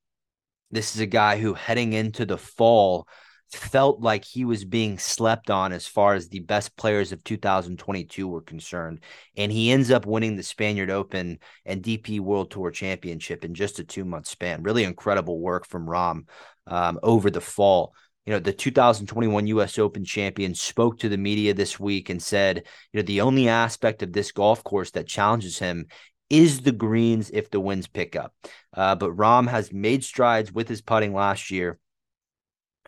This 0.71 0.95
is 0.95 1.01
a 1.01 1.07
guy 1.07 1.41
who, 1.41 1.55
heading 1.55 1.95
into 1.95 2.25
the 2.25 2.39
fall, 2.39 3.09
felt 3.51 4.01
like 4.01 4.25
he 4.25 4.45
was 4.45 4.65
being 4.65 5.01
slept 5.01 5.51
on 5.51 5.73
as 5.73 5.85
far 5.85 6.15
as 6.15 6.29
the 6.29 6.39
best 6.39 6.77
players 6.77 7.11
of 7.11 7.25
2022 7.25 8.29
were 8.29 8.41
concerned. 8.41 9.01
And 9.37 9.51
he 9.51 9.73
ends 9.73 9.91
up 9.91 10.07
winning 10.07 10.37
the 10.37 10.45
Spaniard 10.45 10.89
Open 10.89 11.41
and 11.67 11.83
DP 11.83 12.21
World 12.21 12.53
Tour 12.53 12.71
Championship 12.71 13.45
in 13.45 13.53
just 13.53 13.81
a 13.81 13.85
two 13.85 14.05
month 14.05 14.29
span. 14.29 14.63
Really 14.63 14.85
incredible 14.85 15.41
work 15.41 15.67
from 15.67 15.89
Rahm 15.89 16.29
um, 16.69 17.01
over 17.03 17.33
the 17.33 17.41
fall. 17.41 17.95
You 18.29 18.35
know, 18.35 18.41
the 18.41 18.53
2021 18.53 19.47
US 19.47 19.79
Open 19.79 20.05
champion 20.05 20.55
spoke 20.55 20.99
to 20.99 21.09
the 21.09 21.17
media 21.17 21.55
this 21.55 21.81
week 21.81 22.11
and 22.11 22.23
said, 22.23 22.63
you 22.93 23.01
know, 23.01 23.07
the 23.07 23.23
only 23.23 23.49
aspect 23.49 24.03
of 24.03 24.13
this 24.13 24.33
golf 24.33 24.63
course 24.63 24.91
that 24.91 25.09
challenges 25.09 25.59
him 25.59 25.87
is 26.29 26.61
the 26.61 26.73
greens 26.73 27.31
if 27.33 27.49
the 27.49 27.59
winds 27.59 27.87
pick 27.87 28.17
up. 28.17 28.35
Uh, 28.77 28.95
but 28.97 29.17
Rahm 29.17 29.49
has 29.49 29.73
made 29.73 30.05
strides 30.05 30.53
with 30.53 30.69
his 30.69 30.83
putting 30.83 31.15
last 31.15 31.51
year 31.51 31.79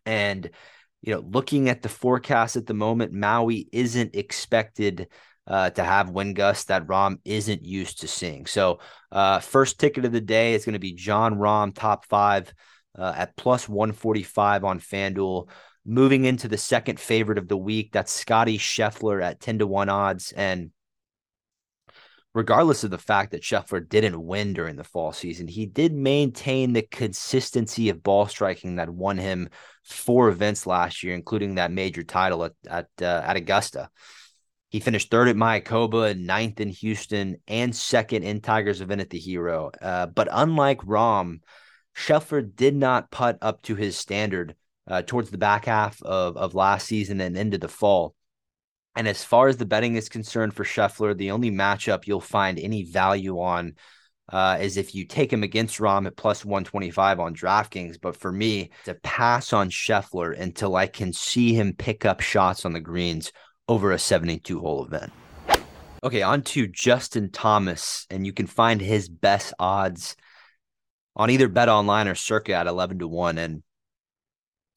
and, 0.05 0.51
you 1.01 1.15
know, 1.15 1.25
looking 1.27 1.71
at 1.71 1.81
the 1.81 1.89
forecast 1.89 2.57
at 2.57 2.67
the 2.67 2.75
moment, 2.75 3.15
Maui 3.15 3.67
isn't 3.73 4.15
expected 4.15 5.09
uh, 5.47 5.71
to 5.71 5.83
have 5.83 6.11
wind 6.11 6.37
gusts 6.37 6.65
that 6.65 6.87
Rahm 6.87 7.17
isn't 7.25 7.65
used 7.65 8.03
to 8.03 8.09
seeing. 8.09 8.45
So, 8.45 8.81
uh, 9.11 9.39
first 9.39 9.81
ticket 9.81 10.05
of 10.05 10.13
the 10.13 10.21
day 10.21 10.53
is 10.53 10.67
going 10.67 10.75
to 10.75 10.79
be 10.79 10.93
Jon 10.93 11.37
Rahm, 11.37 11.75
top 11.75 12.05
five 12.05 12.53
uh, 12.99 13.13
at 13.17 13.37
plus 13.37 13.69
145 13.69 14.65
on 14.65 14.81
FanDuel. 14.81 15.49
Moving 15.85 16.25
into 16.25 16.47
the 16.47 16.59
second 16.59 17.01
favorite 17.01 17.39
of 17.39 17.49
the 17.49 17.57
week, 17.57 17.93
that's 17.93 18.13
Scotty 18.13 18.59
Scheffler 18.59 19.23
at 19.23 19.41
10 19.41 19.61
to 19.61 19.67
1 19.67 19.89
odds. 19.89 20.33
And 20.33 20.71
regardless 22.35 22.85
of 22.85 22.91
the 22.91 22.99
fact 22.99 23.33
that 23.33 23.43
Scheffler 23.43 23.87
didn't 23.87 24.25
win 24.25 24.53
during 24.53 24.77
the 24.77 24.85
fall 24.85 25.13
season, 25.13 25.49
he 25.49 25.67
did 25.67 25.93
maintain 25.93 26.73
the 26.73 26.83
consistency 26.83 27.89
of 27.89 28.03
ball 28.03 28.27
striking 28.27 28.77
that 28.77 28.91
won 28.91 29.19
him 29.19 29.49
four 29.85 30.29
events 30.29 30.67
last 30.67 31.03
year, 31.03 31.15
including 31.15 31.55
that 31.55 31.73
major 31.73 32.03
title 32.03 32.45
at 32.45 32.53
at, 32.69 32.89
uh, 33.01 33.23
at 33.25 33.37
Augusta. 33.37 33.89
He 34.69 34.79
finished 34.79 35.11
third 35.11 35.27
at 35.27 35.35
Mayakoba, 35.35 36.17
ninth 36.17 36.61
in 36.61 36.69
Houston, 36.69 37.39
and 37.49 37.75
second 37.75 38.23
in 38.23 38.41
Tiger's 38.41 38.81
event 38.81 39.01
at 39.01 39.11
the 39.11 39.19
Hero. 39.19 39.73
Uh, 39.83 40.07
but 40.07 40.29
unlike 40.31 40.79
Rahm, 40.83 41.41
Scheffler 41.97 42.43
did 42.55 42.75
not 42.75 43.11
putt 43.11 43.39
up 43.43 43.63
to 43.63 43.75
his 43.75 43.97
standard 43.97 44.55
uh, 44.89 45.03
towards 45.03 45.31
the 45.31 45.39
back 45.39 45.67
half 45.67 46.03
of, 46.03 46.37
of 46.37 46.55
last 46.55 46.87
season 46.87 47.21
and 47.21 47.37
into 47.37 47.59
the 47.59 47.69
fall. 47.69 48.15
And 48.97 49.07
as 49.07 49.23
far 49.23 49.49
as 49.49 49.57
the 49.57 49.67
betting 49.67 49.95
is 49.95 50.09
concerned 50.09 50.55
for 50.55 50.65
Scheffler, 50.65 51.17
the 51.17 51.31
only 51.31 51.51
matchup 51.51 52.07
you'll 52.07 52.21
find 52.21 52.59
any 52.59 52.83
value 52.85 53.41
on 53.41 53.75
uh, 54.33 54.59
is 54.61 54.77
if 54.77 54.95
you 54.95 55.07
take 55.07 55.33
him 55.33 55.43
against 55.43 55.79
Rahm 55.79 56.07
at 56.07 56.17
plus 56.17 56.45
125 56.45 57.21
on 57.21 57.35
DraftKings. 57.35 58.01
But 58.01 58.17
for 58.17 58.33
me, 58.33 58.71
to 58.85 58.95
pass 58.95 59.53
on 59.53 59.71
Scheffler 59.71 60.39
until 60.39 60.77
I 60.77 60.87
can 60.87 61.13
see 61.13 61.55
him 61.55 61.75
pick 61.75 62.05
up 62.05 62.21
shots 62.21 62.65
on 62.65 62.73
the 62.73 62.81
greens 62.81 63.33
over 63.69 63.93
a 63.93 63.99
72 63.99 64.59
hole 64.59 64.85
event. 64.85 65.13
Okay, 66.03 66.23
on 66.23 66.43
to 66.43 66.67
Justin 66.67 67.31
Thomas, 67.31 68.07
and 68.11 68.25
you 68.25 68.33
can 68.33 68.47
find 68.47 68.81
his 68.81 69.09
best 69.09 69.53
odds 69.59 70.17
on 71.17 71.31
either 71.31 71.49
Bet 71.49 71.69
Online 71.69 72.09
or 72.09 72.15
Circa 72.15 72.55
at 72.55 72.67
11 72.67 73.01
to 73.01 73.09
1. 73.09 73.39
And 73.39 73.63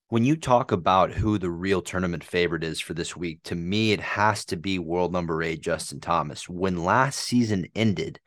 when 0.09 0.25
you 0.25 0.35
talk 0.35 0.71
about 0.71 1.11
who 1.11 1.37
the 1.37 1.49
real 1.49 1.81
tournament 1.81 2.23
favorite 2.23 2.63
is 2.63 2.79
for 2.79 2.93
this 2.93 3.15
week, 3.15 3.41
to 3.43 3.55
me, 3.55 3.91
it 3.91 4.01
has 4.01 4.45
to 4.45 4.57
be 4.57 4.79
world 4.79 5.11
number 5.11 5.41
eight, 5.41 5.61
Justin 5.61 5.99
Thomas. 5.99 6.47
When 6.47 6.83
last 6.83 7.19
season 7.19 7.67
ended, 7.75 8.19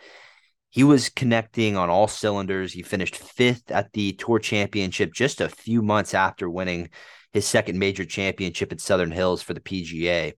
he 0.71 0.85
was 0.85 1.09
connecting 1.09 1.77
on 1.77 1.89
all 1.89 2.09
cylinders. 2.09 2.73
He 2.73 2.83
finished 2.83 3.17
fifth 3.17 3.71
at 3.71 3.93
the 3.93 4.13
Tour 4.13 4.39
Championship 4.39 5.13
just 5.13 5.41
a 5.41 5.49
few 5.49 5.81
months 5.81 6.13
after 6.13 6.51
winning 6.51 6.91
his 7.33 7.47
second 7.47 7.79
major 7.79 8.05
championship 8.05 8.73
at 8.73 8.81
Southern 8.81 9.11
Hills 9.11 9.43
for 9.43 9.55
the 9.55 9.61
PGA. 9.61 10.33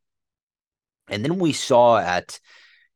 And 1.08 1.25
then 1.25 1.38
we 1.38 1.52
saw 1.52 1.98
at 1.98 2.38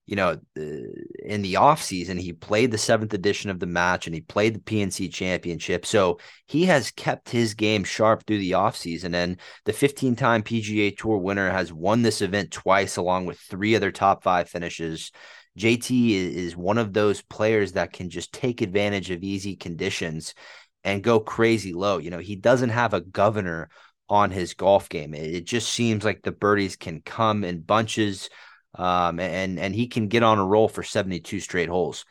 you 0.06 0.16
know, 0.16 0.38
in 0.56 1.42
the 1.42 1.54
offseason, 1.54 2.18
he 2.18 2.32
played 2.32 2.72
the 2.72 2.78
seventh 2.78 3.14
edition 3.14 3.50
of 3.50 3.60
the 3.60 3.66
match 3.66 4.06
and 4.06 4.14
he 4.14 4.20
played 4.20 4.54
the 4.54 4.60
PNC 4.60 5.12
championship. 5.12 5.86
So 5.86 6.18
he 6.46 6.64
has 6.64 6.90
kept 6.90 7.30
his 7.30 7.54
game 7.54 7.84
sharp 7.84 8.26
through 8.26 8.38
the 8.38 8.52
offseason. 8.52 9.14
And 9.14 9.38
the 9.64 9.72
15 9.72 10.16
time 10.16 10.42
PGA 10.42 10.96
Tour 10.96 11.18
winner 11.18 11.50
has 11.50 11.72
won 11.72 12.02
this 12.02 12.20
event 12.20 12.50
twice, 12.50 12.96
along 12.96 13.26
with 13.26 13.38
three 13.38 13.76
other 13.76 13.92
top 13.92 14.24
five 14.24 14.48
finishes. 14.48 15.12
JT 15.58 16.10
is 16.10 16.56
one 16.56 16.78
of 16.78 16.92
those 16.92 17.22
players 17.22 17.72
that 17.72 17.92
can 17.92 18.10
just 18.10 18.32
take 18.32 18.60
advantage 18.60 19.10
of 19.10 19.22
easy 19.22 19.54
conditions 19.54 20.34
and 20.82 21.02
go 21.02 21.20
crazy 21.20 21.74
low. 21.74 21.98
You 21.98 22.10
know, 22.10 22.18
he 22.18 22.34
doesn't 22.34 22.70
have 22.70 22.92
a 22.92 23.00
governor 23.00 23.68
on 24.08 24.30
his 24.30 24.54
golf 24.54 24.88
game. 24.88 25.14
It 25.14 25.44
just 25.44 25.70
seems 25.70 26.04
like 26.04 26.22
the 26.22 26.32
birdies 26.32 26.76
can 26.76 27.02
come 27.02 27.44
in 27.44 27.60
bunches 27.60 28.28
um, 28.74 29.20
and 29.20 29.58
and 29.58 29.74
he 29.74 29.86
can 29.86 30.08
get 30.08 30.22
on 30.22 30.38
a 30.38 30.46
roll 30.46 30.68
for 30.68 30.82
72 30.82 31.40
straight 31.40 31.68
holes. 31.68 32.04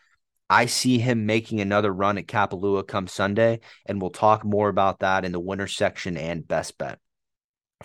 I 0.50 0.66
see 0.66 1.00
him 1.00 1.26
making 1.26 1.62
another 1.62 1.94
run 1.94 2.18
at 2.18 2.28
Kapalua 2.28 2.86
come 2.86 3.08
Sunday, 3.08 3.62
and 3.86 4.02
we'll 4.02 4.10
talk 4.10 4.44
more 4.44 4.68
about 4.68 5.00
that 5.00 5.24
in 5.24 5.32
the 5.32 5.40
winner 5.40 5.68
section 5.68 6.18
and 6.18 6.46
best 6.46 6.78
bet. 6.78 7.00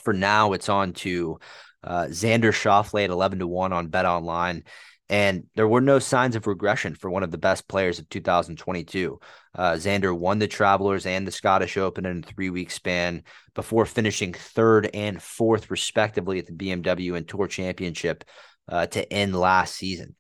For 0.01 0.13
now, 0.13 0.53
it's 0.53 0.69
on 0.69 0.93
to 0.95 1.39
uh, 1.85 2.07
Xander 2.07 2.53
Schauffele 2.53 3.05
at 3.05 3.11
11 3.11 3.39
to 3.39 3.47
1 3.47 3.73
on 3.73 3.87
Bet 3.87 4.05
Online. 4.05 4.65
And 5.09 5.45
there 5.55 5.69
were 5.69 5.81
no 5.81 6.01
signs 6.01 6.35
of 6.35 6.49
regression 6.49 6.97
for 6.97 7.09
one 7.09 7.23
of 7.23 7.31
the 7.31 7.39
best 7.39 7.69
players 7.69 8.01
of 8.01 8.09
2022. 8.09 9.21
Uh, 9.55 9.73
Xander 9.75 10.17
won 10.17 10.41
the 10.41 10.49
Travelers 10.49 11.07
and 11.07 11.25
the 11.25 11.31
Scottish 11.31 11.77
Open 11.77 12.05
in 12.05 12.19
a 12.19 12.23
three 12.23 12.51
week 12.51 12.73
span 12.73 13.23
before 13.55 13.87
finishing 13.87 14.33
third 14.33 14.91
and 14.93 15.23
fourth, 15.23 15.71
respectively, 15.71 16.41
at 16.41 16.47
the 16.47 16.53
BMW 16.53 17.17
and 17.17 17.29
Tour 17.29 17.47
Championship 17.47 18.25
uh, 18.69 18.87
to 18.87 19.13
end 19.13 19.35
last 19.35 19.75
season. 19.75 20.15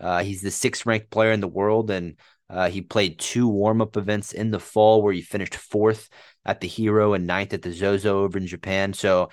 Uh, 0.00 0.22
he's 0.22 0.42
the 0.42 0.50
sixth 0.50 0.86
ranked 0.86 1.10
player 1.10 1.32
in 1.32 1.40
the 1.40 1.48
world, 1.48 1.90
and 1.90 2.16
uh, 2.48 2.70
he 2.70 2.80
played 2.80 3.18
two 3.18 3.48
warm 3.48 3.82
up 3.82 3.96
events 3.96 4.32
in 4.32 4.50
the 4.50 4.60
fall 4.60 5.02
where 5.02 5.12
he 5.12 5.22
finished 5.22 5.56
fourth 5.56 6.08
at 6.44 6.60
the 6.60 6.68
Hero 6.68 7.14
and 7.14 7.26
ninth 7.26 7.52
at 7.52 7.62
the 7.62 7.72
Zozo 7.72 8.22
over 8.22 8.38
in 8.38 8.46
Japan. 8.46 8.92
So, 8.92 9.30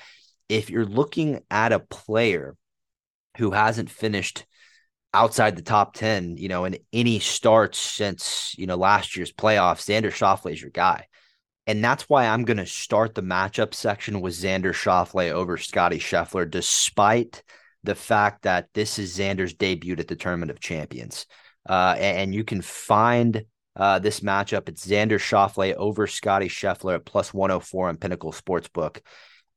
if 0.49 0.69
you're 0.69 0.85
looking 0.85 1.41
at 1.49 1.71
a 1.71 1.79
player 1.79 2.55
who 3.37 3.51
hasn't 3.51 3.89
finished 3.89 4.45
outside 5.13 5.55
the 5.55 5.63
top 5.63 5.95
10, 5.95 6.37
you 6.37 6.49
know, 6.49 6.65
in 6.65 6.77
any 6.93 7.19
starts 7.19 7.79
since, 7.79 8.53
you 8.57 8.67
know, 8.67 8.75
last 8.75 9.15
year's 9.15 9.31
playoffs, 9.31 9.85
Xander 9.85 10.11
Schauffele 10.11 10.53
is 10.53 10.61
your 10.61 10.71
guy. 10.71 11.07
And 11.65 11.83
that's 11.83 12.07
why 12.07 12.27
I'm 12.27 12.45
going 12.45 12.57
to 12.57 12.67
start 12.67 13.15
the 13.15 13.23
matchup 13.23 13.73
section 13.73 14.21
with 14.21 14.35
Xander 14.35 14.71
Schauffele 14.71 15.31
over 15.31 15.57
Scotty 15.57 15.99
Scheffler, 15.99 16.49
despite– 16.49 17.43
the 17.85 17.95
fact 17.95 18.43
that 18.43 18.69
this 18.73 18.99
is 18.99 19.17
Xander's 19.17 19.53
debut 19.53 19.95
at 19.97 20.07
the 20.07 20.15
Tournament 20.15 20.51
of 20.51 20.59
Champions. 20.59 21.25
Uh, 21.67 21.95
and, 21.97 22.33
you 22.33 22.43
can 22.43 22.61
find 22.61 23.43
uh, 23.75 23.99
this 23.99 24.19
matchup. 24.19 24.69
It's 24.69 24.85
Xander 24.85 25.17
Schauffele 25.17 25.73
over 25.73 26.05
Scotty 26.05 26.47
Scheffler 26.47 26.95
at 26.95 27.05
plus 27.05 27.33
104 27.33 27.89
on 27.89 27.97
Pinnacle 27.97 28.31
Sportsbook. 28.31 28.99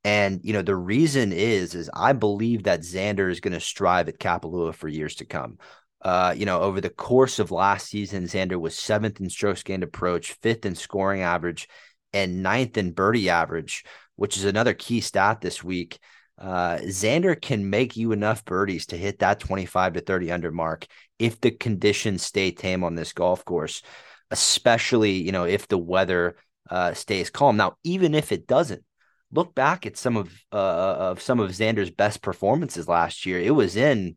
And, 0.04 0.40
you 0.42 0.52
know, 0.52 0.62
the 0.62 0.76
reason 0.76 1.32
is, 1.32 1.75
is 1.75 1.90
I 1.92 2.14
believe 2.14 2.62
that 2.62 2.80
Xander 2.80 3.30
is 3.30 3.40
going 3.40 3.52
to 3.52 3.61
strive 3.61 4.08
at 4.08 4.18
Kapalua 4.18 4.75
for 4.75 4.88
years 4.88 5.16
to 5.16 5.26
come. 5.26 5.58
Uh, 6.00 6.32
you 6.37 6.47
know, 6.47 6.62
over 6.62 6.80
the 6.80 6.88
course 6.88 7.38
of 7.40 7.50
last 7.50 7.88
season, 7.88 8.25
Xander 8.25 8.58
was 8.58 8.78
seventh 8.78 9.20
in 9.20 9.28
strokes 9.28 9.62
gained 9.62 9.82
approach, 9.82 10.32
fifth 10.40 10.64
in 10.64 10.76
scoring 10.76 11.23
average, 11.23 11.68
and 12.12 12.42
ninth 12.42 12.78
in 12.78 12.92
birdie 12.92 13.28
average, 13.28 13.85
which 14.16 14.37
is 14.37 14.44
another 14.44 14.73
key 14.73 15.00
stat 15.00 15.40
this 15.40 15.62
week 15.62 15.99
uh, 16.38 16.78
Xander 16.83 17.40
can 17.40 17.68
make 17.68 17.97
you 17.97 18.12
enough 18.12 18.45
birdies 18.45 18.87
to 18.87 18.97
hit 18.97 19.18
that 19.18 19.40
25 19.40 19.95
to 19.95 20.00
30 20.00 20.30
under 20.30 20.52
mark 20.52 20.87
if 21.18 21.40
the 21.40 21.50
conditions 21.50 22.23
stay 22.23 22.52
tame 22.52 22.85
on 22.85 22.95
this 22.95 23.12
golf 23.12 23.45
course, 23.45 23.83
especially, 24.30 25.12
you 25.12 25.33
know, 25.33 25.45
if 25.45 25.66
the 25.66 25.78
weather 25.78 26.37
uh, 26.71 26.95
stays 26.95 27.30
calm. 27.30 27.57
Now, 27.57 27.76
even 27.83 28.14
if 28.14 28.30
it 28.30 28.47
doesn't, 28.47 28.85
look 29.33 29.54
back 29.54 29.85
at 29.85 29.97
some 29.97 30.16
of 30.16 30.33
uh, 30.52 30.57
of 30.57 31.21
some 31.21 31.40
of 31.40 31.50
Xander's 31.50 31.90
best 31.90 32.23
performances 32.23 32.88
last 32.88 33.26
year. 33.26 33.40
It 33.40 33.54
was 33.54 33.76
in, 33.76 34.16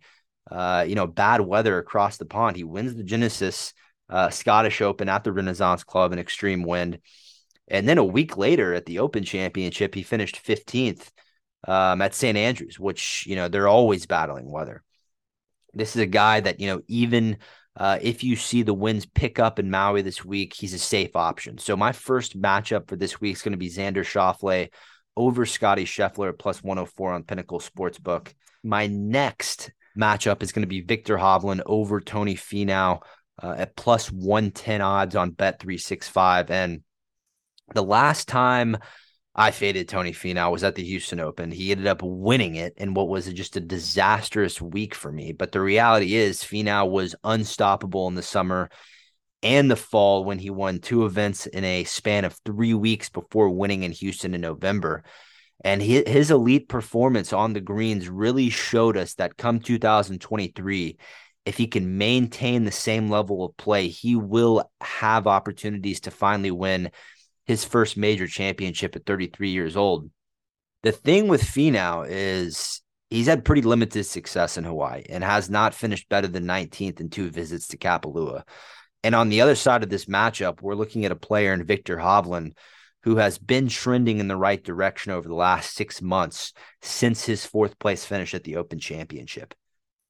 uh, 0.50 0.86
you 0.88 0.96
know, 0.96 1.08
bad 1.08 1.42
weather 1.42 1.80
across 1.80 2.18
the 2.18 2.26
pond. 2.26 2.56
He 2.56 2.64
wins 2.64 2.96
the 2.96 3.04
Genesis 3.04 3.74
uh, 4.10 4.30
Scottish 4.30 4.82
Open 4.82 5.10
at 5.10 5.24
the 5.24 5.32
Renaissance 5.32 5.84
Club 5.84 6.14
in 6.14 6.20
extreme 6.20 6.64
wind. 6.64 7.00
And 7.68 7.88
then 7.88 7.98
a 7.98 8.04
week 8.04 8.38
later 8.38 8.74
at 8.74 8.86
the 8.86 9.00
Open 9.00 9.24
Championship, 9.24 9.96
he 9.96 10.04
finished 10.04 10.44
15th 10.46 11.10
um, 11.68 12.02
at 12.02 12.16
St. 12.16 12.38
Andrews, 12.38 12.80
which, 12.80 13.26
you 13.28 13.36
know, 13.36 13.48
they're 13.48 13.68
always 13.68 14.06
battling 14.06 14.52
weather. 14.52 14.84
This 15.74 15.96
is 15.96 16.02
a 16.02 16.08
guy 16.08 16.40
that, 16.42 16.60
you 16.60 16.68
know, 16.68 16.82
even 16.88 17.38
Uh, 17.78 17.98
if 18.02 18.22
you 18.22 18.36
see 18.36 18.64
the 18.64 18.74
winds 18.74 19.06
pick 19.06 19.40
up 19.40 19.58
in 19.58 19.72
Maui 19.72 20.02
this 20.02 20.26
week, 20.26 20.54
he's 20.54 20.74
a 20.74 20.78
safe 20.78 21.16
option. 21.16 21.58
So 21.58 21.78
my 21.78 21.94
first 21.94 22.36
matchup 22.38 22.90
for 22.90 22.98
this 22.98 23.22
week 23.22 23.38
is 23.38 23.42
going 23.42 23.54
to 23.54 23.58
be 23.58 23.70
Xander 23.70 24.04
Schauffele 24.04 24.70
over 25.16 25.46
Scotty 25.46 25.86
Scheffler 25.86 26.30
at 26.30 26.38
plus 26.38 26.62
104 26.62 27.14
on 27.14 27.24
Pinnacle 27.24 27.62
Sportsbook. 27.62 28.34
My 28.62 28.88
next 28.88 29.72
matchup 29.98 30.44
is 30.44 30.52
going 30.52 30.64
to 30.64 30.68
be 30.68 30.82
Viktor 30.82 31.18
Hovland 31.18 31.62
over 31.66 32.02
Tony 32.02 32.36
Finau 32.36 33.00
uh, 33.42 33.56
at 33.58 33.78
plus 33.78 34.12
110 34.12 34.82
odds 34.82 35.16
on 35.16 35.32
Bet365. 35.32 36.50
And 36.50 36.84
the 37.74 37.84
last 37.84 38.28
time 38.28 38.78
I 39.34 39.52
faded 39.52 39.88
Tony 39.88 40.12
Finau 40.12 40.52
was 40.52 40.64
at 40.64 40.76
the 40.76 40.84
Houston 40.84 41.22
Open. 41.22 41.52
He 41.52 41.72
ended 41.72 41.88
up 41.88 42.02
winning 42.04 42.56
it 42.56 42.74
in 42.76 42.94
what 42.94 43.08
was 43.08 43.32
just 43.32 43.56
a 43.56 43.62
disastrous 43.62 44.62
week 44.62 44.94
for 44.94 45.12
me. 45.12 45.32
But 45.32 45.54
the 45.54 45.62
reality 45.62 46.16
is, 46.16 46.44
Finau 46.44 46.90
was 46.90 47.16
unstoppable 47.24 48.10
in 48.10 48.16
the 48.16 48.24
summer 48.24 48.70
and 49.42 49.72
the 49.72 49.78
fall 49.78 50.26
when 50.26 50.38
he 50.38 50.50
won 50.50 50.80
two 50.80 51.06
events 51.06 51.46
in 51.48 51.64
a 51.64 51.86
span 51.86 52.26
of 52.26 52.38
three 52.46 52.74
weeks 52.74 53.10
before 53.10 53.50
winning 53.50 53.84
in 53.84 53.94
Houston 53.94 54.34
in 54.34 54.42
November. 54.42 55.04
And 55.64 55.82
his 55.82 56.32
elite 56.32 56.68
performance 56.68 57.32
on 57.34 57.54
the 57.54 57.62
greens 57.62 58.10
really 58.10 58.50
showed 58.50 58.98
us 58.98 59.14
that 59.16 59.38
come 59.38 59.60
2023, 59.60 60.98
if 61.46 61.58
he 61.58 61.68
can 61.68 61.98
maintain 61.98 62.66
the 62.66 62.72
same 62.72 63.10
level 63.10 63.46
of 63.46 63.58
play, 63.58 63.88
he 63.88 64.16
will 64.16 64.70
have 64.82 65.26
opportunities 65.26 66.02
to 66.02 66.12
finally 66.12 66.52
win 66.52 66.92
his 67.46 67.66
first 67.66 67.98
major 67.98 68.28
championship 68.28 68.96
at 68.96 69.06
33 69.06 69.50
years 69.50 69.76
old. 69.76 70.10
The 70.84 70.92
thing 70.92 71.28
with 71.28 71.42
Finau 71.42 72.06
is 72.10 72.82
he's 73.10 73.28
had 73.28 73.46
pretty 73.46 73.62
limited 73.62 74.06
success 74.06 74.58
in 74.58 74.64
Hawaii 74.64 75.04
and 75.10 75.24
has 75.24 75.50
not 75.50 75.76
finished 75.76 76.10
better 76.10 76.28
than 76.28 76.46
19th 76.46 77.00
in 77.00 77.10
two 77.10 77.30
visits 77.30 77.68
to 77.68 77.78
Kapalua. 77.78 78.44
And 79.04 79.16
on 79.16 79.30
the 79.30 79.42
other 79.42 79.56
side 79.56 79.84
of 79.84 79.90
this 79.90 80.06
matchup, 80.06 80.62
we're 80.62 80.76
looking 80.76 81.06
at 81.06 81.12
a 81.12 81.16
player 81.16 81.54
in 81.54 81.64
Viktor 81.64 81.98
Hovland 81.98 82.54
who 83.04 83.18
has 83.18 83.38
been 83.38 83.68
trending 83.68 84.20
in 84.20 84.28
the 84.28 84.36
right 84.36 84.64
direction 84.64 85.12
over 85.12 85.28
the 85.28 85.36
last 85.36 85.74
six 85.74 86.02
months 86.02 86.54
since 86.82 87.26
his 87.26 87.46
fourth 87.46 87.80
place 87.80 88.06
finish 88.06 88.34
at 88.34 88.44
the 88.44 88.58
Open 88.58 88.80
Championship. 88.80 89.54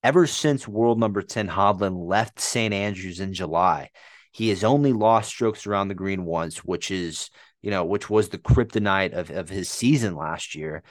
Ever 0.04 0.28
since 0.28 0.68
world 0.68 1.00
number 1.00 1.22
10 1.22 1.48
Hovland 1.48 2.08
left 2.08 2.40
St. 2.40 2.74
Andrews 2.74 3.20
in 3.20 3.34
July, 3.34 3.92
he 4.32 4.50
has 4.50 4.64
only 4.64 4.94
lost 4.94 5.30
strokes 5.30 5.68
around 5.68 5.88
the 5.88 5.96
green 5.96 6.26
once, 6.26 6.60
which 6.60 6.92
is, 6.92 7.30
you 7.62 7.72
know, 7.72 7.84
which 7.86 8.10
was 8.10 8.30
the 8.30 8.38
kryptonite 8.38 9.14
of, 9.14 9.30
of 9.30 9.50
his 9.50 9.70
season 9.70 10.16
last 10.16 10.56
year. 10.56 10.84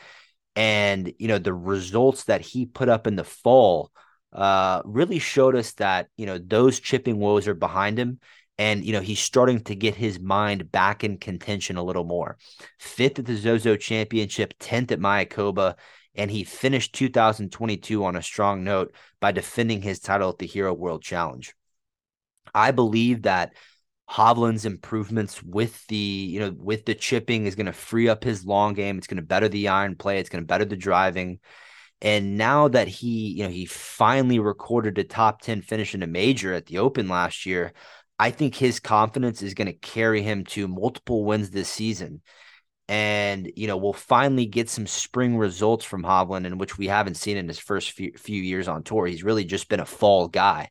And, 0.56 1.12
you 1.18 1.28
know, 1.28 1.38
the 1.38 1.54
results 1.54 2.24
that 2.24 2.40
he 2.40 2.66
put 2.66 2.88
up 2.88 3.06
in 3.06 3.16
the 3.16 3.24
fall 3.24 3.90
uh, 4.32 4.82
really 4.84 5.18
showed 5.18 5.56
us 5.56 5.72
that, 5.72 6.08
you 6.16 6.26
know, 6.26 6.38
those 6.38 6.80
chipping 6.80 7.18
woes 7.18 7.48
are 7.48 7.54
behind 7.54 7.98
him. 7.98 8.20
And, 8.58 8.84
you 8.84 8.92
know, 8.92 9.00
he's 9.00 9.20
starting 9.20 9.60
to 9.64 9.74
get 9.74 9.94
his 9.94 10.20
mind 10.20 10.70
back 10.70 11.02
in 11.02 11.16
contention 11.16 11.78
a 11.78 11.82
little 11.82 12.04
more. 12.04 12.36
Fifth 12.78 13.18
at 13.18 13.24
the 13.24 13.36
Zozo 13.36 13.74
Championship, 13.76 14.52
10th 14.58 14.92
at 14.92 15.00
Mayakoba 15.00 15.76
and 16.14 16.30
he 16.30 16.44
finished 16.44 16.94
2022 16.94 18.04
on 18.04 18.16
a 18.16 18.22
strong 18.22 18.64
note 18.64 18.94
by 19.20 19.32
defending 19.32 19.82
his 19.82 20.00
title 20.00 20.30
at 20.30 20.38
the 20.38 20.46
Hero 20.46 20.72
World 20.72 21.02
Challenge. 21.02 21.54
I 22.54 22.70
believe 22.70 23.22
that 23.22 23.54
Hovland's 24.10 24.64
improvements 24.64 25.40
with 25.42 25.86
the 25.86 25.96
you 25.96 26.40
know 26.40 26.50
with 26.50 26.84
the 26.84 26.94
chipping 26.96 27.46
is 27.46 27.54
going 27.54 27.66
to 27.66 27.72
free 27.72 28.08
up 28.08 28.24
his 28.24 28.44
long 28.44 28.74
game. 28.74 28.98
It's 28.98 29.06
going 29.06 29.18
to 29.18 29.22
better 29.22 29.48
the 29.48 29.68
iron 29.68 29.94
play. 29.94 30.18
It's 30.18 30.28
going 30.28 30.42
to 30.42 30.46
better 30.46 30.64
the 30.64 30.76
driving. 30.76 31.38
And 32.02 32.36
now 32.36 32.68
that 32.68 32.88
he 32.88 33.28
you 33.34 33.44
know 33.44 33.50
he 33.50 33.66
finally 33.66 34.40
recorded 34.40 34.98
a 34.98 35.04
top 35.04 35.42
ten 35.42 35.62
finish 35.62 35.94
in 35.94 36.02
a 36.02 36.08
major 36.08 36.52
at 36.52 36.66
the 36.66 36.78
Open 36.78 37.08
last 37.08 37.46
year, 37.46 37.72
I 38.18 38.30
think 38.32 38.56
his 38.56 38.80
confidence 38.80 39.42
is 39.42 39.54
going 39.54 39.68
to 39.68 39.72
carry 39.74 40.22
him 40.22 40.44
to 40.46 40.66
multiple 40.66 41.24
wins 41.24 41.50
this 41.50 41.68
season. 41.68 42.22
And 42.88 43.52
you 43.54 43.68
know 43.68 43.76
we'll 43.76 43.92
finally 43.92 44.46
get 44.46 44.68
some 44.68 44.88
spring 44.88 45.36
results 45.36 45.84
from 45.84 46.02
Hovland, 46.02 46.46
in 46.46 46.58
which 46.58 46.76
we 46.76 46.88
haven't 46.88 47.16
seen 47.16 47.36
in 47.36 47.46
his 47.46 47.60
first 47.60 47.92
few, 47.92 48.12
few 48.16 48.42
years 48.42 48.66
on 48.66 48.82
tour. 48.82 49.06
He's 49.06 49.22
really 49.22 49.44
just 49.44 49.68
been 49.68 49.78
a 49.78 49.86
fall 49.86 50.26
guy. 50.26 50.70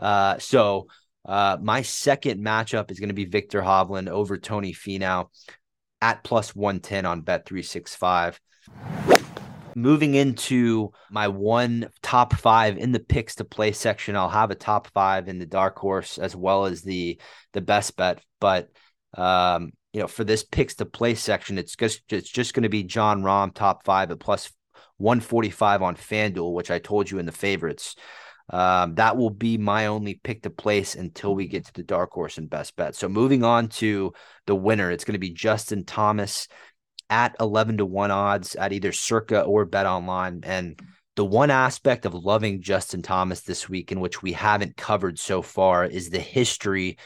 Uh, 0.00 0.38
so 0.38 0.86
uh, 1.26 1.58
my 1.60 1.82
second 1.82 2.44
matchup 2.44 2.90
is 2.90 2.98
going 2.98 3.08
to 3.08 3.14
be 3.14 3.26
Viktor 3.26 3.60
Hovland 3.60 4.08
over 4.08 4.38
Tony 4.38 4.72
Finau 4.72 5.28
at 6.00 6.24
plus 6.24 6.56
110 6.56 7.04
on 7.06 7.22
Bet365. 7.22 8.38
Moving 9.76 10.14
into 10.14 10.90
my 11.10 11.28
one 11.28 11.90
top 12.02 12.34
five 12.34 12.76
in 12.76 12.90
the 12.90 12.98
picks 12.98 13.36
to 13.36 13.44
play 13.44 13.72
section, 13.72 14.16
I'll 14.16 14.28
have 14.28 14.50
a 14.50 14.56
top 14.56 14.88
five 14.88 15.28
in 15.28 15.38
the 15.38 15.46
dark 15.46 15.78
horse 15.78 16.18
as 16.18 16.34
well 16.34 16.66
as 16.66 16.82
the 16.82 17.20
the 17.52 17.60
best 17.60 17.96
bet. 17.96 18.20
But 18.40 18.68
um, 19.14 19.72
you 19.92 20.00
know, 20.00 20.08
for 20.08 20.24
this 20.24 20.42
picks 20.42 20.74
to 20.76 20.86
play 20.86 21.14
section, 21.14 21.56
it's 21.56 21.76
just 21.76 22.02
it's 22.12 22.28
just 22.28 22.52
going 22.52 22.64
to 22.64 22.68
be 22.68 22.82
Jon 22.82 23.22
Rahm 23.22 23.54
top 23.54 23.84
five 23.84 24.10
at 24.10 24.18
plus 24.18 24.50
145 24.96 25.82
on 25.82 25.96
FanDuel, 25.96 26.52
which 26.52 26.70
I 26.70 26.78
told 26.78 27.10
you 27.10 27.18
in 27.18 27.26
the 27.26 27.32
favorites. 27.32 27.94
Um, 28.50 28.96
that 28.96 29.16
will 29.16 29.30
be 29.30 29.58
my 29.58 29.86
only 29.86 30.14
pick 30.14 30.42
to 30.42 30.50
place 30.50 30.96
until 30.96 31.34
we 31.34 31.46
get 31.46 31.66
to 31.66 31.72
the 31.72 31.84
dark 31.84 32.10
horse 32.10 32.36
and 32.36 32.50
best 32.50 32.74
bet. 32.76 32.96
So 32.96 33.08
moving 33.08 33.44
on 33.44 33.68
to 33.68 34.12
the 34.46 34.56
winner, 34.56 34.90
it's 34.90 35.04
going 35.04 35.14
to 35.14 35.18
be 35.18 35.30
Justin 35.30 35.84
Thomas 35.84 36.48
at 37.08 37.36
11 37.38 37.78
to 37.78 37.86
1 37.86 38.10
odds 38.10 38.56
at 38.56 38.72
either 38.72 38.92
Circa 38.92 39.42
or 39.42 39.64
Bet 39.64 39.86
Online. 39.86 40.40
And 40.42 40.80
the 41.14 41.24
one 41.24 41.50
aspect 41.50 42.06
of 42.06 42.14
loving 42.14 42.60
Justin 42.60 43.02
Thomas 43.02 43.42
this 43.42 43.68
week, 43.68 43.92
in 43.92 44.00
which 44.00 44.22
we 44.22 44.32
haven't 44.32 44.76
covered 44.76 45.18
so 45.18 45.42
far, 45.42 45.84
is 45.84 46.10
the 46.10 46.20
history 46.20 46.98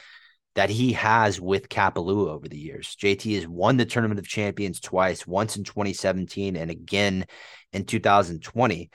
that 0.55 0.71
he 0.71 0.93
has 0.93 1.41
with 1.41 1.69
Kapalua 1.69 2.29
over 2.29 2.49
the 2.49 2.59
years. 2.59 2.97
JT 2.97 3.35
has 3.35 3.49
won 3.49 3.77
the 3.77 3.85
Tournament 3.85 4.21
of 4.21 4.27
Champions 4.27 4.81
twice, 4.81 5.27
once 5.27 5.57
in 5.57 5.65
2017 5.65 6.57
and 6.57 6.71
again 6.71 7.27
in 7.73 7.85
2020. 7.85 8.91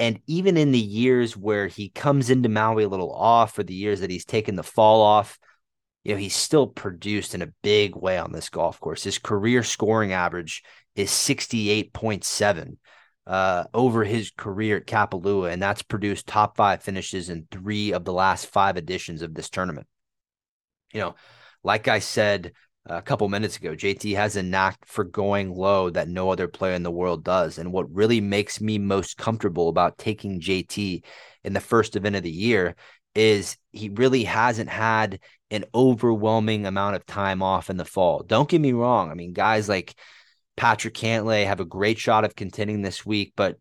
And 0.00 0.18
even 0.26 0.56
in 0.56 0.72
the 0.72 0.78
years 0.78 1.36
where 1.36 1.66
he 1.66 1.90
comes 1.90 2.30
into 2.30 2.48
Maui 2.48 2.84
a 2.84 2.88
little 2.88 3.12
off, 3.12 3.58
or 3.58 3.62
the 3.62 3.74
years 3.74 4.00
that 4.00 4.10
he's 4.10 4.24
taken 4.24 4.56
the 4.56 4.62
fall 4.62 5.02
off, 5.02 5.38
you 6.04 6.14
know, 6.14 6.18
he's 6.18 6.34
still 6.34 6.66
produced 6.66 7.34
in 7.34 7.42
a 7.42 7.52
big 7.62 7.94
way 7.94 8.16
on 8.16 8.32
this 8.32 8.48
golf 8.48 8.80
course. 8.80 9.04
His 9.04 9.18
career 9.18 9.62
scoring 9.62 10.14
average 10.14 10.62
is 10.96 11.10
68.7 11.10 12.78
uh, 13.26 13.64
over 13.74 14.02
his 14.02 14.30
career 14.30 14.78
at 14.78 14.86
Kapalua, 14.86 15.52
and 15.52 15.62
that's 15.62 15.82
produced 15.82 16.26
top 16.26 16.56
five 16.56 16.82
finishes 16.82 17.28
in 17.28 17.46
three 17.50 17.92
of 17.92 18.06
the 18.06 18.12
last 18.12 18.46
five 18.46 18.78
editions 18.78 19.20
of 19.20 19.34
this 19.34 19.50
tournament. 19.50 19.86
You 20.94 21.00
know, 21.00 21.14
like 21.62 21.88
I 21.88 21.98
said 21.98 22.52
a 22.86 23.02
couple 23.02 23.28
minutes 23.28 23.56
ago, 23.56 23.74
JT 23.74 24.16
has 24.16 24.36
a 24.36 24.42
knack 24.42 24.78
for 24.86 25.04
going 25.04 25.54
low 25.54 25.90
that 25.90 26.08
no 26.08 26.30
other 26.30 26.48
player 26.48 26.74
in 26.74 26.82
the 26.82 26.90
world 26.90 27.24
does. 27.24 27.58
And 27.58 27.72
what 27.72 27.92
really 27.94 28.20
makes 28.20 28.60
me 28.60 28.78
most 28.78 29.16
comfortable 29.16 29.68
about 29.68 29.98
taking 29.98 30.40
JT 30.40 31.02
in 31.44 31.52
the 31.52 31.60
first 31.60 31.96
event 31.96 32.16
of 32.16 32.22
the 32.22 32.30
year 32.30 32.76
is 33.14 33.56
he 33.72 33.88
really 33.90 34.24
hasn't 34.24 34.70
had 34.70 35.20
an 35.50 35.64
overwhelming 35.74 36.64
amount 36.64 36.96
of 36.96 37.04
time 37.06 37.42
off 37.42 37.70
in 37.70 37.76
the 37.76 37.84
fall. 37.84 38.22
Don't 38.22 38.48
get 38.48 38.60
me 38.60 38.72
wrong. 38.72 39.10
I 39.10 39.14
mean, 39.14 39.32
guys 39.32 39.68
like 39.68 39.94
Patrick 40.56 40.94
Cantlay 40.94 41.46
have 41.46 41.60
a 41.60 41.64
great 41.64 41.98
shot 41.98 42.24
of 42.24 42.36
contending 42.36 42.82
this 42.82 43.04
week, 43.04 43.32
but 43.36 43.56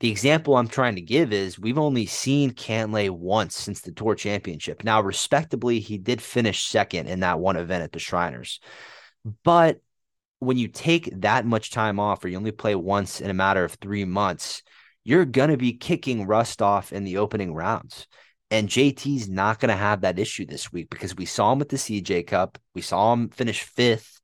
the 0.00 0.10
example 0.10 0.56
I'm 0.56 0.68
trying 0.68 0.96
to 0.96 1.00
give 1.00 1.32
is 1.32 1.58
we've 1.58 1.78
only 1.78 2.06
seen 2.06 2.50
Cantlay 2.50 3.10
once 3.10 3.56
since 3.56 3.80
the 3.80 3.92
Tour 3.92 4.14
Championship. 4.14 4.84
Now, 4.84 5.00
respectably, 5.00 5.80
he 5.80 5.98
did 5.98 6.20
finish 6.20 6.66
second 6.66 7.06
in 7.06 7.20
that 7.20 7.38
one 7.38 7.56
event 7.56 7.84
at 7.84 7.92
the 7.92 7.98
Shriners. 7.98 8.60
But 9.44 9.80
when 10.40 10.58
you 10.58 10.68
take 10.68 11.08
that 11.20 11.46
much 11.46 11.70
time 11.70 11.98
off 11.98 12.24
or 12.24 12.28
you 12.28 12.36
only 12.36 12.52
play 12.52 12.74
once 12.74 13.20
in 13.20 13.30
a 13.30 13.34
matter 13.34 13.64
of 13.64 13.72
three 13.74 14.04
months, 14.04 14.62
you're 15.04 15.24
going 15.24 15.50
to 15.50 15.56
be 15.56 15.72
kicking 15.72 16.26
rust 16.26 16.60
off 16.60 16.92
in 16.92 17.04
the 17.04 17.18
opening 17.18 17.54
rounds. 17.54 18.06
And 18.50 18.68
JT's 18.68 19.28
not 19.28 19.58
going 19.58 19.70
to 19.70 19.76
have 19.76 20.02
that 20.02 20.18
issue 20.18 20.46
this 20.46 20.72
week 20.72 20.90
because 20.90 21.16
we 21.16 21.24
saw 21.24 21.52
him 21.52 21.60
at 21.60 21.68
the 21.68 21.76
CJ 21.76 22.26
Cup. 22.26 22.58
We 22.74 22.82
saw 22.82 23.12
him 23.12 23.28
finish 23.30 23.62
fifth 23.62 24.20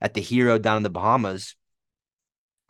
at 0.00 0.14
the 0.14 0.20
Hero 0.20 0.58
down 0.58 0.78
in 0.78 0.82
the 0.82 0.90
Bahamas. 0.90 1.56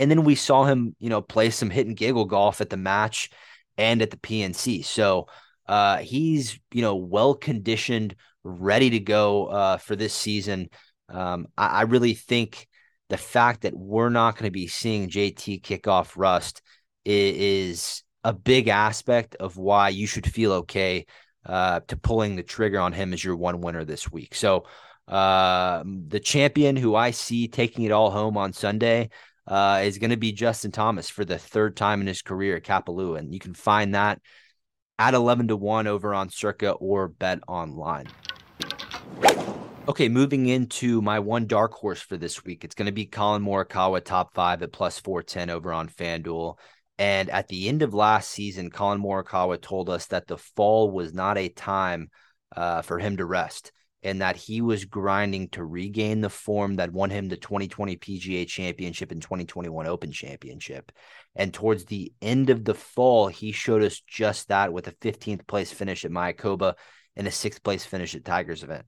And 0.02 0.10
then 0.10 0.24
we 0.24 0.34
saw 0.34 0.64
him, 0.64 0.96
you 0.98 1.08
know, 1.08 1.22
play 1.22 1.50
some 1.50 1.70
hit 1.70 1.86
and 1.86 1.96
giggle 1.96 2.24
golf 2.24 2.60
at 2.60 2.70
the 2.70 2.76
match 2.76 3.30
and 3.78 4.02
at 4.02 4.10
the 4.10 4.16
PNC. 4.16 4.84
So 4.84 5.28
uh, 5.66 5.98
he's, 5.98 6.58
you 6.72 6.82
know, 6.82 6.96
well 6.96 7.34
conditioned, 7.34 8.16
ready 8.42 8.90
to 8.90 9.00
go 9.00 9.46
uh, 9.46 9.76
for 9.76 9.96
this 9.96 10.12
season. 10.12 10.68
Um, 11.08 11.46
I, 11.56 11.66
I 11.66 11.82
really 11.82 12.14
think 12.14 12.66
the 13.08 13.16
fact 13.16 13.62
that 13.62 13.76
we're 13.76 14.08
not 14.08 14.36
going 14.36 14.48
to 14.48 14.50
be 14.50 14.66
seeing 14.66 15.08
JT 15.08 15.62
kick 15.62 15.86
off 15.86 16.16
rust 16.16 16.62
is, 17.04 18.02
a 18.24 18.32
big 18.32 18.68
aspect 18.68 19.36
of 19.36 19.56
why 19.56 19.88
you 19.88 20.06
should 20.06 20.26
feel 20.26 20.52
okay 20.52 21.06
uh, 21.46 21.80
to 21.88 21.96
pulling 21.96 22.36
the 22.36 22.42
trigger 22.42 22.78
on 22.78 22.92
him 22.92 23.12
as 23.12 23.22
your 23.22 23.36
one 23.36 23.60
winner 23.60 23.84
this 23.84 24.10
week. 24.12 24.34
So 24.34 24.64
uh, 25.08 25.82
the 25.84 26.20
champion 26.20 26.76
who 26.76 26.94
I 26.94 27.10
see 27.10 27.48
taking 27.48 27.84
it 27.84 27.92
all 27.92 28.10
home 28.10 28.36
on 28.36 28.52
Sunday 28.52 29.10
uh, 29.46 29.82
is 29.84 29.98
going 29.98 30.10
to 30.10 30.16
be 30.16 30.32
Justin 30.32 30.70
Thomas 30.70 31.08
for 31.08 31.24
the 31.24 31.38
third 31.38 31.76
time 31.76 32.00
in 32.00 32.06
his 32.06 32.22
career 32.22 32.56
at 32.56 32.64
Kapalua. 32.64 33.18
And 33.18 33.32
you 33.32 33.40
can 33.40 33.54
find 33.54 33.94
that 33.94 34.20
at 34.98 35.14
11 35.14 35.48
to 35.48 35.56
1 35.56 35.86
over 35.86 36.14
on 36.14 36.28
Circa 36.28 36.72
or 36.72 37.08
Bet 37.08 37.40
Online. 37.48 38.06
Okay, 39.88 40.08
moving 40.08 40.46
into 40.46 41.02
my 41.02 41.18
one 41.18 41.46
dark 41.46 41.72
horse 41.72 42.00
for 42.00 42.16
this 42.16 42.44
week. 42.44 42.64
It's 42.64 42.76
going 42.76 42.86
to 42.86 42.92
be 42.92 43.06
Collin 43.06 43.42
Morikawa 43.42 44.04
top 44.04 44.32
five 44.32 44.62
at 44.62 44.72
plus 44.72 45.00
410 45.00 45.50
over 45.50 45.72
on 45.72 45.88
FanDuel. 45.88 46.56
And 46.98 47.28
at 47.30 47.48
the 47.48 47.68
end 47.68 47.82
of 47.82 47.92
last 47.92 48.30
season, 48.30 48.70
Collin 48.70 49.02
Morikawa 49.02 49.60
told 49.60 49.90
us 49.90 50.06
that 50.06 50.28
the 50.28 50.38
fall 50.38 50.92
was 50.92 51.12
not 51.12 51.36
a 51.36 51.48
time 51.48 52.10
uh, 52.54 52.82
for 52.82 53.00
him 53.00 53.16
to 53.16 53.24
rest 53.24 53.72
and 54.02 54.20
that 54.20 54.36
he 54.36 54.60
was 54.60 54.84
grinding 54.84 55.48
to 55.48 55.64
regain 55.64 56.20
the 56.20 56.28
form 56.28 56.76
that 56.76 56.92
won 56.92 57.10
him 57.10 57.28
the 57.28 57.36
2020 57.36 57.96
PGA 57.96 58.46
Championship 58.46 59.12
and 59.12 59.22
2021 59.22 59.86
Open 59.86 60.10
Championship. 60.10 60.90
And 61.36 61.54
towards 61.54 61.84
the 61.84 62.12
end 62.20 62.50
of 62.50 62.64
the 62.64 62.74
fall, 62.74 63.28
he 63.28 63.52
showed 63.52 63.82
us 63.82 64.00
just 64.00 64.48
that 64.48 64.72
with 64.72 64.88
a 64.88 64.92
15th 64.92 65.46
place 65.46 65.70
finish 65.70 66.04
at 66.04 66.10
Mayakoba 66.10 66.74
and 67.14 67.26
a 67.26 67.30
sixth 67.30 67.62
place 67.62 67.84
finish 67.84 68.14
at 68.14 68.24
Tigers 68.24 68.64
event. 68.64 68.86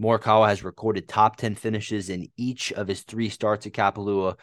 Morikawa 0.00 0.48
has 0.48 0.64
recorded 0.64 1.08
top 1.08 1.36
10 1.36 1.54
finishes 1.54 2.10
in 2.10 2.28
each 2.36 2.72
of 2.72 2.88
his 2.88 3.02
three 3.02 3.28
starts 3.28 3.66
at 3.66 3.72
Kapalua. 3.72 4.38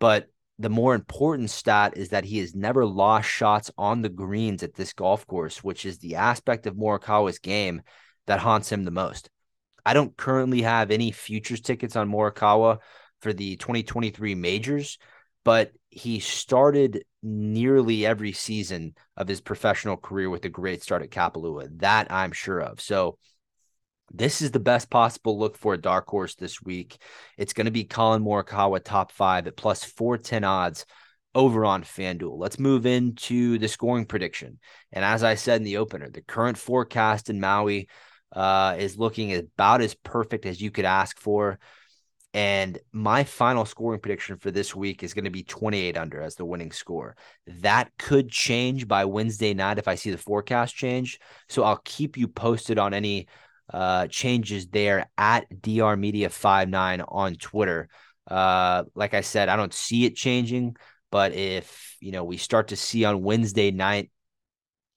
But 0.00 0.28
the 0.58 0.70
more 0.70 0.94
important 0.94 1.50
stat 1.50 1.96
is 1.96 2.10
that 2.10 2.24
he 2.24 2.38
has 2.38 2.54
never 2.54 2.86
lost 2.86 3.28
shots 3.28 3.70
on 3.76 4.02
the 4.02 4.08
greens 4.08 4.62
at 4.62 4.74
this 4.74 4.92
golf 4.92 5.26
course, 5.26 5.62
which 5.62 5.84
is 5.84 5.98
the 5.98 6.16
aspect 6.16 6.66
of 6.66 6.74
Morikawa's 6.74 7.38
game 7.38 7.82
that 8.26 8.40
haunts 8.40 8.70
him 8.70 8.84
the 8.84 8.90
most. 8.90 9.30
I 9.84 9.94
don't 9.94 10.16
currently 10.16 10.62
have 10.62 10.90
any 10.90 11.10
futures 11.10 11.60
tickets 11.60 11.96
on 11.96 12.10
Morikawa 12.10 12.78
for 13.20 13.32
the 13.32 13.56
2023 13.56 14.34
majors, 14.34 14.98
but 15.44 15.72
he 15.90 16.20
started 16.20 17.04
nearly 17.22 18.04
every 18.04 18.32
season 18.32 18.94
of 19.16 19.28
his 19.28 19.40
professional 19.40 19.96
career 19.96 20.28
with 20.28 20.44
a 20.44 20.50
great 20.50 20.82
start 20.82 21.02
at 21.02 21.10
Kapalua. 21.10 21.68
That 21.78 22.10
I'm 22.10 22.32
sure 22.32 22.60
of. 22.60 22.80
So 22.80 23.18
this 24.12 24.42
is 24.42 24.50
the 24.50 24.60
best 24.60 24.90
possible 24.90 25.38
look 25.38 25.56
for 25.56 25.74
a 25.74 25.80
dark 25.80 26.06
horse 26.06 26.34
this 26.34 26.62
week. 26.62 26.98
It's 27.36 27.52
going 27.52 27.64
to 27.66 27.70
be 27.70 27.84
Collin 27.84 28.22
Morikawa 28.22 28.82
top 28.82 29.12
five 29.12 29.46
at 29.46 29.56
plus 29.56 29.84
410 29.84 30.44
odds 30.44 30.86
over 31.34 31.64
on 31.64 31.82
FanDuel. 31.82 32.38
Let's 32.38 32.58
move 32.58 32.86
into 32.86 33.58
the 33.58 33.68
scoring 33.68 34.06
prediction. 34.06 34.60
And 34.92 35.04
as 35.04 35.24
I 35.24 35.34
said 35.34 35.60
in 35.60 35.64
the 35.64 35.78
opener, 35.78 36.08
the 36.08 36.20
current 36.20 36.58
forecast 36.58 37.28
in 37.28 37.40
Maui 37.40 37.88
uh, 38.34 38.76
is 38.78 38.98
looking 38.98 39.34
about 39.34 39.80
as 39.80 39.94
perfect 39.94 40.46
as 40.46 40.60
you 40.60 40.70
could 40.70 40.84
ask 40.84 41.18
for. 41.18 41.58
And 42.34 42.80
my 42.90 43.22
final 43.22 43.64
scoring 43.64 44.00
prediction 44.00 44.38
for 44.38 44.50
this 44.50 44.74
week 44.74 45.04
is 45.04 45.14
going 45.14 45.24
to 45.24 45.30
be 45.30 45.44
28 45.44 45.96
under 45.96 46.20
as 46.20 46.34
the 46.34 46.44
winning 46.44 46.72
score. 46.72 47.16
That 47.46 47.90
could 47.96 48.28
change 48.28 48.88
by 48.88 49.04
Wednesday 49.04 49.54
night 49.54 49.78
if 49.78 49.86
I 49.86 49.94
see 49.94 50.10
the 50.10 50.18
forecast 50.18 50.74
change. 50.74 51.20
So 51.48 51.62
I'll 51.62 51.80
keep 51.84 52.16
you 52.16 52.26
posted 52.26 52.76
on 52.76 52.92
any 52.92 53.28
uh, 53.72 54.08
changes 54.08 54.66
there 54.66 55.08
at 55.16 55.46
DR 55.62 55.96
Media 55.96 56.28
59 56.28 57.02
on 57.06 57.36
Twitter. 57.36 57.88
Uh, 58.26 58.82
like 58.96 59.14
I 59.14 59.20
said, 59.20 59.48
I 59.48 59.54
don't 59.54 59.72
see 59.72 60.04
it 60.04 60.16
changing, 60.16 60.76
but 61.12 61.34
if 61.34 61.96
you 62.00 62.10
know 62.10 62.24
we 62.24 62.36
start 62.36 62.68
to 62.68 62.76
see 62.76 63.04
on 63.04 63.22
Wednesday 63.22 63.70
night 63.70 64.10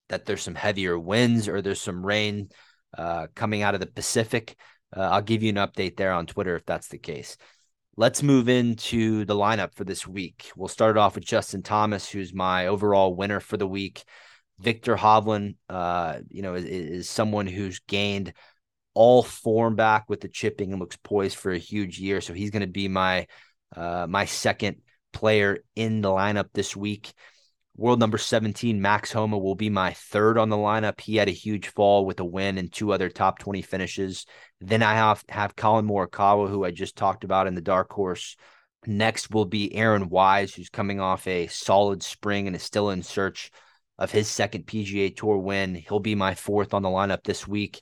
that 0.09 0.25
there's 0.25 0.41
some 0.41 0.55
heavier 0.55 0.97
winds 0.97 1.47
or 1.47 1.61
there's 1.61 1.81
some 1.81 2.05
rain 2.05 2.49
uh, 2.95 3.27
coming 3.35 3.61
out 3.61 3.73
of 3.73 3.79
the 3.79 3.87
Pacific, 3.87 4.55
uh, 4.95 5.01
I'll 5.01 5.21
give 5.21 5.43
you 5.43 5.49
an 5.49 5.55
update 5.55 5.97
there 5.97 6.11
on 6.11 6.25
Twitter 6.25 6.55
if 6.55 6.65
that's 6.65 6.87
the 6.87 6.97
case. 6.97 7.37
Let's 7.95 8.21
move 8.21 8.47
into 8.47 9.25
the 9.25 9.35
lineup 9.35 9.73
for 9.73 9.83
this 9.83 10.05
week. 10.05 10.51
We'll 10.55 10.67
start 10.67 10.97
off 10.97 11.15
with 11.15 11.25
Justin 11.25 11.63
Thomas, 11.63 12.07
who's 12.07 12.33
my 12.33 12.67
overall 12.67 13.15
winner 13.15 13.39
for 13.39 13.57
the 13.57 13.67
week. 13.67 14.03
Viktor 14.59 14.95
Hovland, 14.95 15.55
uh, 15.69 16.19
you 16.29 16.41
know, 16.41 16.55
is, 16.55 16.65
is 16.65 17.09
someone 17.09 17.47
who's 17.47 17.79
gained 17.87 18.33
all 18.93 19.23
form 19.23 19.75
back 19.75 20.09
with 20.09 20.21
the 20.21 20.27
chipping 20.27 20.71
and 20.71 20.79
looks 20.79 20.97
poised 20.97 21.37
for 21.37 21.51
a 21.51 21.57
huge 21.57 21.99
year. 21.99 22.21
So 22.21 22.33
he's 22.33 22.51
going 22.51 22.61
to 22.61 22.67
be 22.67 22.87
my 22.87 23.27
uh, 23.75 24.07
my 24.09 24.25
second 24.25 24.77
player 25.13 25.59
in 25.75 26.01
the 26.01 26.09
lineup 26.09 26.49
this 26.53 26.75
week. 26.75 27.13
World 27.79 27.99
number 27.99 28.17
17, 28.17 28.81
Max 28.81 29.11
Homa, 29.11 29.37
will 29.37 29.53
be 29.53 29.69
my 29.69 29.93
third 29.93 30.39
on 30.39 30.49
the 30.49 30.57
lineup. 30.57 30.99
He 30.99 31.17
had 31.17 31.27
a 31.27 31.31
huge 31.31 31.67
fall 31.67 32.07
with 32.07 32.19
a 32.19 32.25
win 32.25 32.57
and 32.57 32.73
two 32.73 32.91
other 32.91 33.07
top 33.07 33.37
20 33.37 33.61
finishes. 33.61 34.25
Then 34.59 34.81
I 34.81 34.95
have, 34.95 35.23
have 35.29 35.55
Collin 35.55 35.85
Morikawa, 35.85 36.49
who 36.49 36.65
I 36.65 36.71
just 36.71 36.95
talked 36.95 37.23
about 37.23 37.45
in 37.45 37.53
the 37.53 37.61
dark 37.61 37.91
horse. 37.91 38.35
Next 38.87 39.29
will 39.29 39.45
be 39.45 39.75
Aaron 39.75 40.09
Wise, 40.09 40.55
who's 40.55 40.69
coming 40.69 40.99
off 40.99 41.27
a 41.27 41.45
solid 41.45 42.01
spring 42.01 42.47
and 42.47 42.55
is 42.55 42.63
still 42.63 42.89
in 42.89 43.03
search 43.03 43.51
of 43.99 44.11
his 44.11 44.27
second 44.27 44.65
PGA 44.65 45.15
Tour 45.15 45.37
win. 45.37 45.75
He'll 45.75 45.99
be 45.99 46.15
my 46.15 46.33
fourth 46.33 46.73
on 46.73 46.81
the 46.81 46.89
lineup 46.89 47.25
this 47.25 47.47
week. 47.47 47.79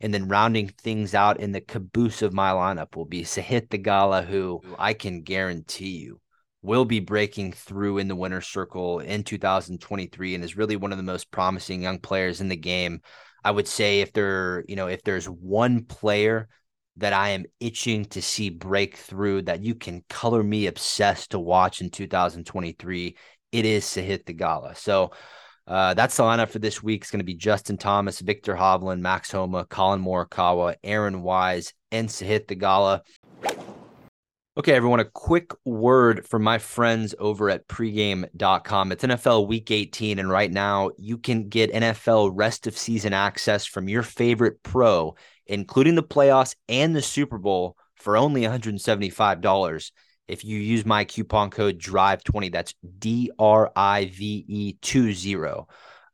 And 0.00 0.12
then 0.12 0.26
rounding 0.26 0.70
things 0.70 1.14
out 1.14 1.38
in 1.38 1.52
the 1.52 1.60
caboose 1.60 2.20
of 2.22 2.34
my 2.34 2.50
lineup 2.50 2.96
will 2.96 3.04
be 3.04 3.22
Sahith 3.22 3.68
Theegala, 3.68 4.26
who 4.26 4.60
I 4.76 4.92
can 4.92 5.22
guarantee 5.22 5.98
you 5.98 6.20
will 6.66 6.84
be 6.84 7.00
breaking 7.00 7.52
through 7.52 7.98
in 7.98 8.08
the 8.08 8.16
winner's 8.16 8.46
circle 8.46 8.98
in 8.98 9.22
2023 9.22 10.34
and 10.34 10.44
is 10.44 10.56
really 10.56 10.76
one 10.76 10.90
of 10.90 10.98
the 10.98 11.04
most 11.04 11.30
promising 11.30 11.80
young 11.80 12.00
players 12.00 12.40
in 12.40 12.48
the 12.48 12.56
game. 12.56 13.00
I 13.44 13.52
would 13.52 13.68
say 13.68 14.00
if 14.00 14.12
there, 14.12 14.64
you 14.66 14.74
know, 14.74 14.88
if 14.88 15.02
there's 15.04 15.26
one 15.26 15.84
player 15.84 16.48
that 16.96 17.12
I 17.12 17.30
am 17.30 17.44
itching 17.60 18.06
to 18.06 18.20
see 18.20 18.50
break 18.50 18.96
through 18.96 19.42
that 19.42 19.62
you 19.62 19.76
can 19.76 20.02
color 20.08 20.42
me 20.42 20.66
obsessed 20.66 21.30
to 21.30 21.38
watch 21.38 21.80
in 21.80 21.90
2023, 21.90 23.16
it 23.52 23.64
is 23.64 23.84
Sahith 23.84 24.24
Theegala. 24.24 24.76
So 24.76 25.12
uh, 25.68 25.94
that's 25.94 26.16
the 26.16 26.22
lineup 26.24 26.50
for 26.50 26.58
this 26.58 26.82
week. 26.82 27.02
It's 27.02 27.10
going 27.10 27.20
to 27.20 27.24
be 27.24 27.34
Justin 27.34 27.76
Thomas, 27.76 28.20
Viktor 28.20 28.54
Hovland, 28.56 29.00
Max 29.00 29.30
Homa, 29.30 29.66
Collin 29.66 30.02
Morikawa, 30.02 30.74
Aaron 30.82 31.22
Wise, 31.22 31.72
and 31.92 32.08
Sahith 32.08 32.46
Theegala. 32.46 33.00
Okay, 34.58 34.72
everyone, 34.72 35.00
a 35.00 35.04
quick 35.04 35.50
word 35.66 36.26
from 36.26 36.42
my 36.42 36.56
friends 36.56 37.14
over 37.18 37.50
at 37.50 37.68
pregame.com. 37.68 38.90
It's 38.90 39.04
NFL 39.04 39.48
week 39.48 39.70
18, 39.70 40.18
and 40.18 40.30
right 40.30 40.50
now 40.50 40.92
you 40.96 41.18
can 41.18 41.50
get 41.50 41.74
NFL 41.74 42.30
rest 42.32 42.66
of 42.66 42.78
season 42.78 43.12
access 43.12 43.66
from 43.66 43.86
your 43.86 44.02
favorite 44.02 44.62
pro, 44.62 45.14
including 45.44 45.94
the 45.94 46.02
playoffs 46.02 46.56
and 46.70 46.96
the 46.96 47.02
Super 47.02 47.36
Bowl, 47.36 47.76
for 47.96 48.16
only 48.16 48.44
$175 48.44 49.90
if 50.26 50.42
you 50.42 50.58
use 50.58 50.86
my 50.86 51.04
coupon 51.04 51.50
code 51.50 51.78
drive20 51.78 52.50
that's 52.50 52.74
d-r-i-v-e-20 52.98 53.66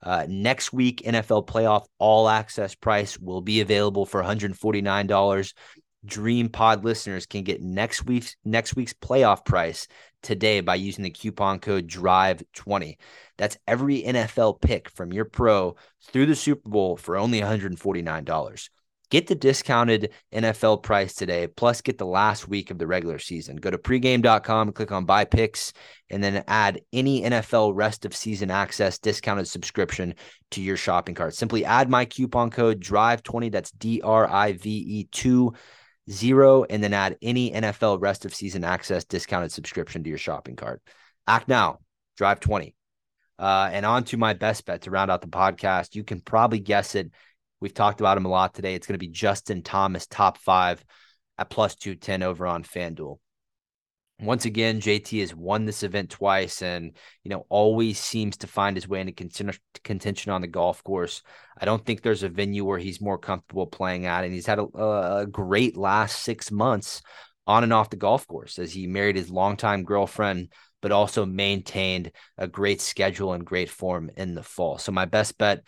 uh, 0.02 0.26
next 0.28 0.72
week 0.72 1.02
nfl 1.06 1.46
playoff 1.46 1.86
all 1.98 2.28
access 2.28 2.74
price 2.74 3.18
will 3.18 3.40
be 3.40 3.62
available 3.62 4.04
for 4.04 4.22
$149 4.22 5.54
dream 6.04 6.48
pod 6.48 6.84
listeners 6.84 7.26
can 7.26 7.42
get 7.42 7.62
next 7.62 8.04
week's 8.04 8.36
next 8.44 8.74
week's 8.74 8.92
playoff 8.92 9.44
price 9.44 9.86
today 10.22 10.60
by 10.60 10.74
using 10.74 11.04
the 11.04 11.10
coupon 11.10 11.58
code 11.58 11.86
drive20 11.86 12.96
that's 13.38 13.56
every 13.68 14.02
nfl 14.02 14.60
pick 14.60 14.88
from 14.90 15.12
your 15.12 15.24
pro 15.24 15.76
through 16.02 16.26
the 16.26 16.34
super 16.34 16.68
bowl 16.68 16.96
for 16.96 17.16
only 17.16 17.40
$149 17.40 18.68
Get 19.12 19.26
the 19.26 19.34
discounted 19.34 20.10
NFL 20.32 20.82
price 20.82 21.12
today, 21.12 21.46
plus 21.46 21.82
get 21.82 21.98
the 21.98 22.06
last 22.06 22.48
week 22.48 22.70
of 22.70 22.78
the 22.78 22.86
regular 22.86 23.18
season. 23.18 23.56
Go 23.56 23.70
to 23.70 23.76
pregame.com, 23.76 24.72
click 24.72 24.90
on 24.90 25.04
buy 25.04 25.26
picks, 25.26 25.74
and 26.08 26.24
then 26.24 26.42
add 26.48 26.80
any 26.94 27.20
NFL 27.20 27.72
rest 27.74 28.06
of 28.06 28.16
season 28.16 28.50
access 28.50 28.98
discounted 28.98 29.46
subscription 29.46 30.14
to 30.52 30.62
your 30.62 30.78
shopping 30.78 31.14
cart. 31.14 31.34
Simply 31.34 31.62
add 31.62 31.90
my 31.90 32.06
coupon 32.06 32.48
code 32.48 32.80
DRIVE20, 32.80 33.52
that's 33.52 33.70
D 33.72 34.00
R 34.00 34.26
I 34.26 34.54
V 34.54 34.70
E 34.70 35.04
2 35.12 35.52
zero, 36.10 36.64
and 36.64 36.82
then 36.82 36.92
add 36.92 37.16
any 37.22 37.52
NFL 37.52 38.00
rest 38.00 38.24
of 38.24 38.34
season 38.34 38.64
access 38.64 39.04
discounted 39.04 39.52
subscription 39.52 40.02
to 40.02 40.08
your 40.08 40.18
shopping 40.18 40.56
cart. 40.56 40.82
Act 41.26 41.48
now, 41.48 41.78
drive 42.16 42.40
20. 42.40 42.74
Uh, 43.38 43.70
and 43.72 43.84
on 43.84 44.04
to 44.04 44.16
my 44.16 44.34
best 44.34 44.64
bet 44.66 44.82
to 44.82 44.90
round 44.90 45.10
out 45.10 45.20
the 45.20 45.26
podcast. 45.26 45.94
You 45.94 46.04
can 46.04 46.20
probably 46.20 46.60
guess 46.60 46.94
it 46.94 47.10
We've 47.62 47.72
talked 47.72 48.00
about 48.00 48.16
him 48.18 48.24
a 48.24 48.28
lot 48.28 48.54
today. 48.54 48.74
It's 48.74 48.88
going 48.88 48.94
to 48.94 49.06
be 49.06 49.06
Justin 49.06 49.62
Thomas, 49.62 50.08
top 50.08 50.36
five 50.36 50.84
at 51.38 51.48
plus 51.48 51.76
210 51.76 52.24
over 52.24 52.44
on 52.44 52.64
FanDuel. 52.64 53.18
Once 54.20 54.44
again, 54.44 54.80
JT 54.80 55.20
has 55.20 55.34
won 55.34 55.64
this 55.64 55.82
event 55.82 56.10
twice 56.10 56.62
and, 56.62 56.96
you 57.24 57.28
know, 57.28 57.44
always 57.48 57.98
seems 57.98 58.36
to 58.38 58.46
find 58.46 58.76
his 58.76 58.86
way 58.86 59.00
into 59.00 59.12
contention 59.82 60.32
on 60.32 60.40
the 60.40 60.46
golf 60.46 60.84
course. 60.84 61.22
I 61.58 61.64
don't 61.64 61.84
think 61.84 62.02
there's 62.02 62.22
a 62.22 62.28
venue 62.28 62.64
where 62.64 62.78
he's 62.78 63.00
more 63.00 63.18
comfortable 63.18 63.66
playing 63.66 64.06
at. 64.06 64.24
And 64.24 64.32
he's 64.32 64.46
had 64.46 64.60
a, 64.60 64.62
a 64.62 65.26
great 65.26 65.76
last 65.76 66.22
six 66.22 66.52
months 66.52 67.02
on 67.48 67.64
and 67.64 67.72
off 67.72 67.90
the 67.90 67.96
golf 67.96 68.26
course 68.28 68.60
as 68.60 68.72
he 68.72 68.86
married 68.86 69.16
his 69.16 69.30
longtime 69.30 69.82
girlfriend, 69.82 70.52
but 70.80 70.92
also 70.92 71.26
maintained 71.26 72.12
a 72.38 72.46
great 72.46 72.80
schedule 72.80 73.32
and 73.32 73.44
great 73.44 73.70
form 73.70 74.10
in 74.16 74.34
the 74.34 74.42
fall. 74.42 74.78
So 74.78 74.92
my 74.92 75.04
best 75.04 75.36
bet 75.36 75.64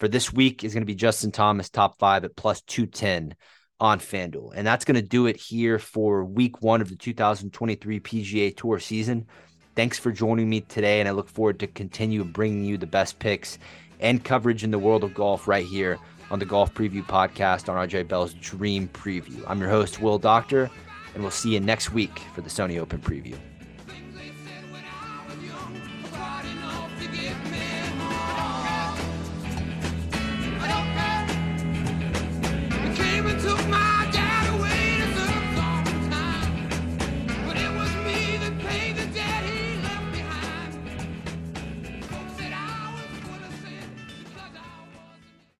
for 0.00 0.08
this 0.08 0.32
week 0.32 0.64
is 0.64 0.72
going 0.72 0.82
to 0.82 0.86
be 0.86 0.94
Justin 0.94 1.32
Thomas, 1.32 1.68
top 1.68 1.98
five 1.98 2.24
at 2.24 2.36
plus 2.36 2.62
210 2.62 3.34
on 3.80 4.00
FanDuel. 4.00 4.52
And 4.54 4.66
that's 4.66 4.84
going 4.84 4.96
to 4.96 5.02
do 5.02 5.26
it 5.26 5.36
here 5.36 5.78
for 5.78 6.24
week 6.24 6.62
one 6.62 6.80
of 6.80 6.88
the 6.88 6.96
2023 6.96 8.00
PGA 8.00 8.56
Tour 8.56 8.78
season. 8.78 9.26
Thanks 9.74 9.98
for 9.98 10.10
joining 10.10 10.48
me 10.48 10.62
today, 10.62 10.98
and 10.98 11.08
I 11.08 11.12
look 11.12 11.28
forward 11.28 11.60
to 11.60 11.68
continue 11.68 12.24
bringing 12.24 12.64
you 12.64 12.76
the 12.76 12.86
best 12.86 13.18
picks 13.20 13.58
and 14.00 14.24
coverage 14.24 14.64
in 14.64 14.70
the 14.70 14.78
world 14.78 15.04
of 15.04 15.14
golf 15.14 15.46
right 15.46 15.64
here 15.64 15.98
on 16.30 16.38
the 16.38 16.44
Golf 16.44 16.74
Preview 16.74 17.04
Podcast 17.04 17.68
on 17.68 17.88
RJ 17.88 18.08
Bell's 18.08 18.34
Dream 18.34 18.88
Preview. 18.88 19.42
I'm 19.46 19.60
your 19.60 19.70
host, 19.70 20.00
Will 20.00 20.18
Doctor, 20.18 20.70
and 21.14 21.22
we'll 21.22 21.30
see 21.30 21.54
you 21.54 21.60
next 21.60 21.92
week 21.92 22.18
for 22.34 22.40
the 22.40 22.50
Sony 22.50 22.78
Open 22.78 22.98
Preview. 22.98 23.38